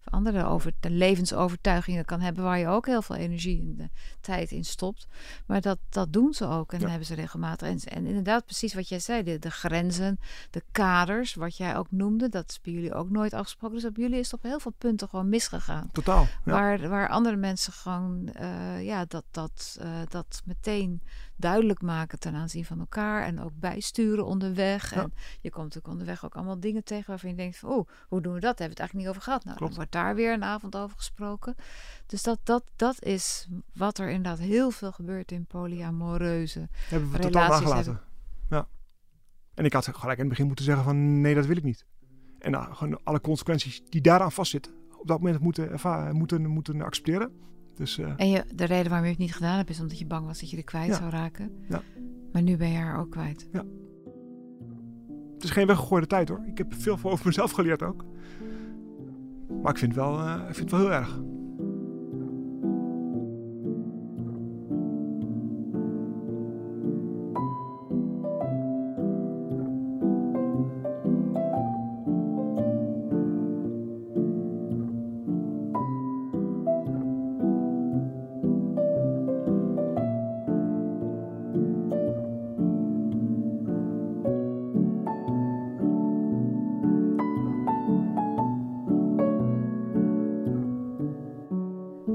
andere 0.04 0.44
over, 0.44 0.72
de 0.80 0.90
levensovertuigingen 0.90 2.04
kan 2.04 2.20
hebben, 2.20 2.44
waar 2.44 2.58
je 2.58 2.66
ook 2.66 2.86
heel 2.86 3.02
veel 3.02 3.16
energie 3.16 3.60
en 3.60 3.76
de 3.76 3.88
tijd 4.20 4.50
in 4.50 4.64
stopt. 4.64 5.06
Maar 5.46 5.60
dat, 5.60 5.78
dat 5.88 6.12
doen 6.12 6.32
ze 6.32 6.46
ook 6.46 6.72
en 6.72 6.80
ja. 6.80 6.88
hebben 6.88 7.06
ze 7.06 7.14
regelmatig. 7.14 7.68
En, 7.68 7.78
en, 7.78 8.06
inderdaad, 8.06 8.44
precies 8.44 8.74
wat 8.74 8.88
jij 8.88 8.98
zei, 8.98 9.22
de, 9.22 9.38
de, 9.38 9.50
grenzen, 9.50 10.18
de 10.50 10.62
kaders, 10.72 11.34
wat 11.34 11.56
jij 11.56 11.76
ook 11.76 11.90
noemde, 11.90 12.28
dat 12.28 12.50
is 12.50 12.60
bij 12.60 12.72
jullie 12.72 12.94
ook 12.94 13.10
nooit 13.10 13.32
afgesproken. 13.32 13.76
Dus 13.76 13.86
op 13.86 13.96
jullie 13.96 14.18
is 14.18 14.30
het 14.30 14.40
op 14.40 14.42
heel 14.42 14.60
veel 14.60 14.74
punten 14.78 15.08
gewoon 15.08 15.28
misgegaan. 15.28 15.88
Totaal. 15.92 16.26
Ja. 16.44 16.52
Waar, 16.52 16.88
waar 16.88 17.08
andere 17.08 17.36
mensen 17.36 17.72
gewoon, 17.72 18.28
uh, 18.40 18.84
ja, 18.84 19.04
dat, 19.04 19.24
dat, 19.30 19.78
uh, 19.82 19.88
dat 20.08 20.42
meteen 20.44 21.02
duidelijk 21.42 21.83
maken 21.83 22.18
ten 22.18 22.35
aanzien 22.35 22.64
van 22.64 22.78
elkaar 22.78 23.24
en 23.24 23.40
ook 23.40 23.50
bijsturen 23.55 24.26
onderweg. 24.26 24.92
En 24.92 25.12
je 25.40 25.50
komt 25.50 25.64
natuurlijk 25.64 25.92
onderweg 25.92 26.24
ook 26.24 26.35
allemaal 26.35 26.61
dingen 26.61 26.85
tegen 26.85 27.07
waarvan 27.07 27.31
je 27.31 27.37
denkt 27.37 27.59
van, 27.59 27.70
oh, 27.70 27.88
hoe 28.09 28.20
doen 28.20 28.33
we 28.33 28.40
dat? 28.40 28.59
Daar 28.59 28.68
hebben 28.68 28.76
we 28.76 28.83
het 28.83 28.92
eigenlijk 28.92 28.98
niet 28.98 29.09
over 29.09 29.22
gehad. 29.22 29.44
Nou, 29.44 29.57
Klopt. 29.57 29.72
dan 29.72 29.81
wordt 29.83 29.92
daar 29.92 30.14
weer 30.14 30.33
een 30.33 30.44
avond 30.44 30.76
over 30.76 30.96
gesproken. 30.96 31.55
Dus 32.07 32.22
dat, 32.22 32.38
dat, 32.42 32.64
dat 32.76 33.02
is 33.02 33.48
wat 33.74 33.98
er 33.98 34.09
inderdaad 34.09 34.38
heel 34.38 34.70
veel 34.70 34.92
gebeurt 34.92 35.33
in 35.33 35.46
polyamoreuze 35.46 36.68
Hebben 36.88 37.11
we 37.11 37.16
relaties. 37.16 37.33
totaal 37.33 37.61
nagelaten. 37.61 38.00
Ja. 38.50 38.68
En 39.55 39.64
ik 39.64 39.72
had 39.72 39.85
gelijk 39.87 40.18
in 40.18 40.24
het 40.24 40.28
begin 40.28 40.46
moeten 40.46 40.64
zeggen 40.64 40.85
van, 40.85 41.20
nee, 41.20 41.35
dat 41.35 41.46
wil 41.46 41.57
ik 41.57 41.62
niet. 41.62 41.87
En 42.38 42.50
nou, 42.50 42.74
gewoon 42.74 43.05
alle 43.05 43.20
consequenties 43.20 43.83
die 43.88 44.00
daaraan 44.00 44.33
vastzitten, 44.33 44.72
op 44.98 45.07
dat 45.07 45.20
moment 45.20 45.40
moeten, 45.40 45.70
ervaren, 45.70 46.16
moeten, 46.16 46.46
moeten 46.46 46.83
accepteren. 46.83 47.40
Dus, 47.74 47.98
uh, 47.98 48.12
en 48.16 48.28
je, 48.28 48.44
de 48.54 48.64
reden 48.64 48.88
waarom 48.88 49.06
je 49.06 49.12
het 49.12 49.20
niet 49.20 49.35
gedaan 49.35 49.56
hebt, 49.56 49.70
is 49.70 49.80
omdat 49.80 49.98
je 49.98 50.06
bang 50.06 50.26
was 50.26 50.40
dat 50.40 50.50
je 50.50 50.56
er 50.56 50.64
kwijt 50.64 50.87
ja. 50.87 50.96
zou 50.96 51.11
raken. 51.11 51.50
Ja. 51.68 51.82
Maar 52.32 52.42
nu 52.42 52.56
ben 52.56 52.68
je 52.68 52.78
haar 52.78 52.98
ook 52.98 53.11
kwijt. 53.11 53.48
Ja. 53.52 53.64
Het 55.35 55.44
is 55.44 55.50
geen 55.50 55.66
weggegooide 55.66 56.06
tijd 56.06 56.28
hoor. 56.28 56.44
Ik 56.46 56.58
heb 56.58 56.74
veel 56.74 56.98
over 57.02 57.26
mezelf 57.26 57.50
geleerd 57.50 57.82
ook. 57.82 58.04
Maar 59.62 59.72
ik 59.72 59.78
vind 59.78 59.94
het 59.94 60.04
wel, 60.04 60.18
uh, 60.18 60.35
ik 60.48 60.54
vind 60.54 60.70
het 60.70 60.80
wel 60.80 60.80
heel 60.80 60.98
erg. 60.98 61.20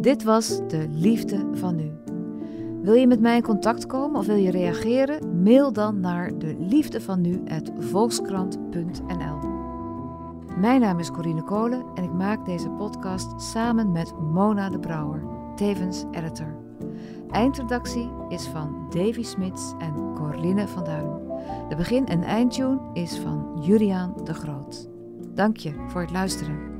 Dit 0.07 0.23
was 0.23 0.59
de 0.67 0.87
liefde 0.89 1.45
van 1.53 1.75
nu. 1.75 1.91
Wil 2.81 2.93
je 2.93 3.07
met 3.07 3.19
mij 3.19 3.35
in 3.35 3.41
contact 3.41 3.85
komen 3.85 4.19
of 4.19 4.25
wil 4.25 4.35
je 4.35 4.51
reageren? 4.51 5.43
Mail 5.43 5.73
dan 5.73 5.99
naar 5.99 6.37
de 6.37 6.55
liefde 6.59 7.01
van. 7.01 7.21
Mijn 10.59 10.81
naam 10.81 10.99
is 10.99 11.11
Corine 11.11 11.43
Kolen 11.43 11.85
en 11.95 12.03
ik 12.03 12.13
maak 12.13 12.45
deze 12.45 12.69
podcast 12.69 13.41
samen 13.41 13.91
met 13.91 14.13
Mona 14.19 14.69
de 14.69 14.79
Brouwer, 14.79 15.23
tevens 15.55 16.05
editor. 16.11 16.55
Eindredactie 17.31 18.09
is 18.29 18.47
van 18.47 18.85
Davy 18.89 19.23
Smits 19.23 19.73
en 19.79 20.13
Corline 20.13 20.67
van 20.67 20.83
Duin. 20.83 21.09
De 21.69 21.75
begin- 21.75 22.07
en 22.07 22.23
eindtune 22.23 22.79
is 22.93 23.19
van 23.19 23.57
Juriaan 23.61 24.13
de 24.23 24.33
Groot. 24.33 24.89
Dank 25.33 25.57
je 25.57 25.73
voor 25.87 26.01
het 26.01 26.11
luisteren. 26.11 26.76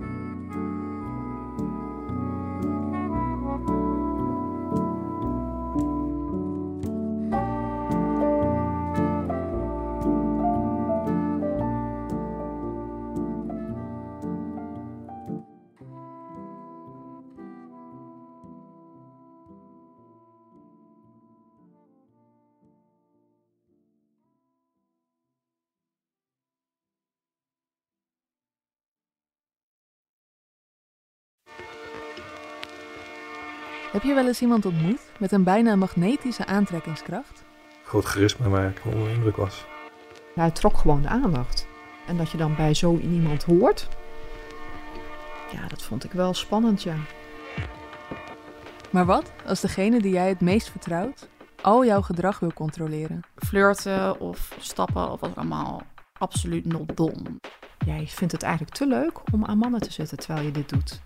Heb 33.98 34.06
je 34.06 34.14
wel 34.14 34.28
eens 34.28 34.42
iemand 34.42 34.66
ontmoet 34.66 35.00
met 35.20 35.32
een 35.32 35.44
bijna 35.44 35.76
magnetische 35.76 36.46
aantrekkingskracht? 36.46 37.44
Groot 37.84 38.06
charisma 38.06 38.48
waar 38.50 38.70
ik 38.70 38.82
onder 38.86 39.08
de 39.08 39.14
indruk 39.14 39.36
was. 39.36 39.66
Hij 40.36 40.52
trok 40.52 40.78
gewoon 40.78 41.02
de 41.02 41.08
aandacht. 41.08 41.68
En 42.08 42.18
dat 42.18 42.32
je 42.32 42.38
dan 42.38 42.56
bij 42.56 42.74
zo 42.74 42.98
iemand 42.98 43.44
hoort, 43.44 43.88
ja, 45.52 45.68
dat 45.68 45.84
vond 45.84 46.04
ik 46.04 46.12
wel 46.12 46.34
spannend, 46.34 46.84
ja. 46.84 46.96
Maar 48.90 49.06
wat 49.06 49.32
als 49.46 49.62
degene 49.62 50.02
die 50.02 50.14
jij 50.14 50.30
het 50.30 50.42
meest 50.42 50.70
vertrouwt 50.70 51.30
al 51.62 51.86
jouw 51.86 52.02
gedrag 52.02 52.40
wil 52.40 52.54
controleren? 52.54 53.22
flirten 53.36 54.20
of 54.20 54.56
stappen 54.60 55.12
of 55.12 55.20
wat 55.20 55.36
allemaal 55.36 55.82
absoluut 56.18 56.66
not 56.66 56.98
dom. 56.98 57.40
Jij 57.86 58.08
vindt 58.08 58.34
het 58.34 58.44
eigenlijk 58.44 58.76
te 58.76 58.88
leuk 58.88 59.34
om 59.34 59.46
aan 59.46 59.58
mannen 59.58 59.82
te 59.82 59.92
zitten 59.92 60.18
terwijl 60.18 60.46
je 60.46 60.52
dit 60.52 60.70
doet. 60.70 61.02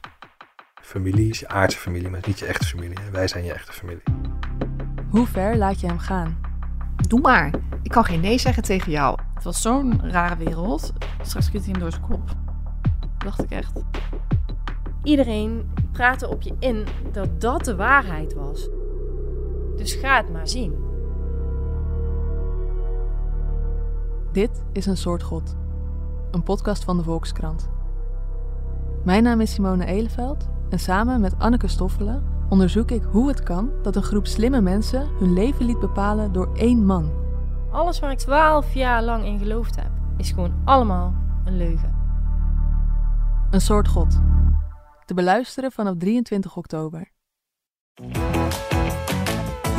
Familie 0.81 1.29
is 1.29 1.39
je 1.39 1.47
aardse 1.47 1.77
familie, 1.77 2.09
maar 2.09 2.23
niet 2.27 2.39
je 2.39 2.45
echte 2.45 2.65
familie. 2.65 2.97
En 3.05 3.11
wij 3.11 3.27
zijn 3.27 3.43
je 3.43 3.53
echte 3.53 3.71
familie. 3.71 4.03
Hoe 5.09 5.27
ver 5.27 5.57
laat 5.57 5.79
je 5.79 5.87
hem 5.87 5.99
gaan? 5.99 6.37
Doe 7.07 7.19
maar. 7.19 7.53
Ik 7.81 7.91
kan 7.91 8.05
geen 8.05 8.19
nee 8.19 8.37
zeggen 8.37 8.63
tegen 8.63 8.91
jou. 8.91 9.19
Het 9.33 9.43
was 9.43 9.61
zo'n 9.61 10.09
rare 10.09 10.35
wereld. 10.35 10.93
Straks 11.21 11.45
schiet 11.45 11.61
hij 11.61 11.71
hem 11.71 11.79
door 11.79 11.91
zijn 11.91 12.07
kop. 12.07 12.35
Dacht 13.17 13.43
ik 13.43 13.51
echt. 13.51 13.83
Iedereen 15.03 15.71
praatte 15.91 16.27
op 16.27 16.41
je 16.41 16.55
in 16.59 16.85
dat 17.11 17.41
dat 17.41 17.65
de 17.65 17.75
waarheid 17.75 18.33
was. 18.33 18.69
Dus 19.75 19.93
ga 19.93 20.17
het 20.17 20.31
maar 20.31 20.47
zien. 20.47 20.75
Dit 24.31 24.63
is 24.73 24.85
Een 24.85 24.97
Soort 24.97 25.23
God. 25.23 25.55
Een 26.31 26.43
podcast 26.43 26.83
van 26.83 26.97
de 26.97 27.03
Volkskrant. 27.03 27.69
Mijn 29.03 29.23
naam 29.23 29.41
is 29.41 29.53
Simone 29.53 29.85
Eleveld 29.85 30.49
en 30.71 30.79
samen 30.79 31.21
met 31.21 31.39
Anneke 31.39 31.67
Stoffelen 31.67 32.23
onderzoek 32.49 32.91
ik 32.91 33.03
hoe 33.03 33.27
het 33.27 33.43
kan 33.43 33.71
dat 33.81 33.95
een 33.95 34.03
groep 34.03 34.27
slimme 34.27 34.61
mensen 34.61 35.07
hun 35.19 35.33
leven 35.33 35.65
liet 35.65 35.79
bepalen 35.79 36.31
door 36.31 36.49
één 36.55 36.85
man. 36.85 37.11
Alles 37.71 37.99
waar 37.99 38.11
ik 38.11 38.17
12 38.17 38.73
jaar 38.73 39.03
lang 39.03 39.25
in 39.25 39.39
geloofd 39.39 39.75
heb, 39.75 39.91
is 40.17 40.29
gewoon 40.29 40.53
allemaal 40.65 41.13
een 41.45 41.57
leugen. 41.57 41.95
Een 43.51 43.61
Soort 43.61 43.87
God. 43.87 44.19
Te 45.05 45.13
beluisteren 45.13 45.71
vanaf 45.71 45.95
23 45.97 46.55
oktober. 46.55 47.11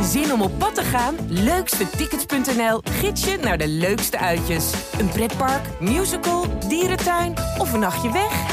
Zin 0.01 0.33
om 0.33 0.41
op 0.41 0.51
pad 0.57 0.75
te 0.75 0.83
gaan? 0.83 1.15
Leukstetickets.nl 1.27 2.81
gids 2.83 3.25
je 3.25 3.37
naar 3.37 3.57
de 3.57 3.67
leukste 3.67 4.19
uitjes. 4.19 4.93
Een 4.99 5.09
pretpark, 5.09 5.79
musical, 5.79 6.45
dierentuin 6.67 7.33
of 7.57 7.73
een 7.73 7.79
nachtje 7.79 8.11
weg? 8.11 8.52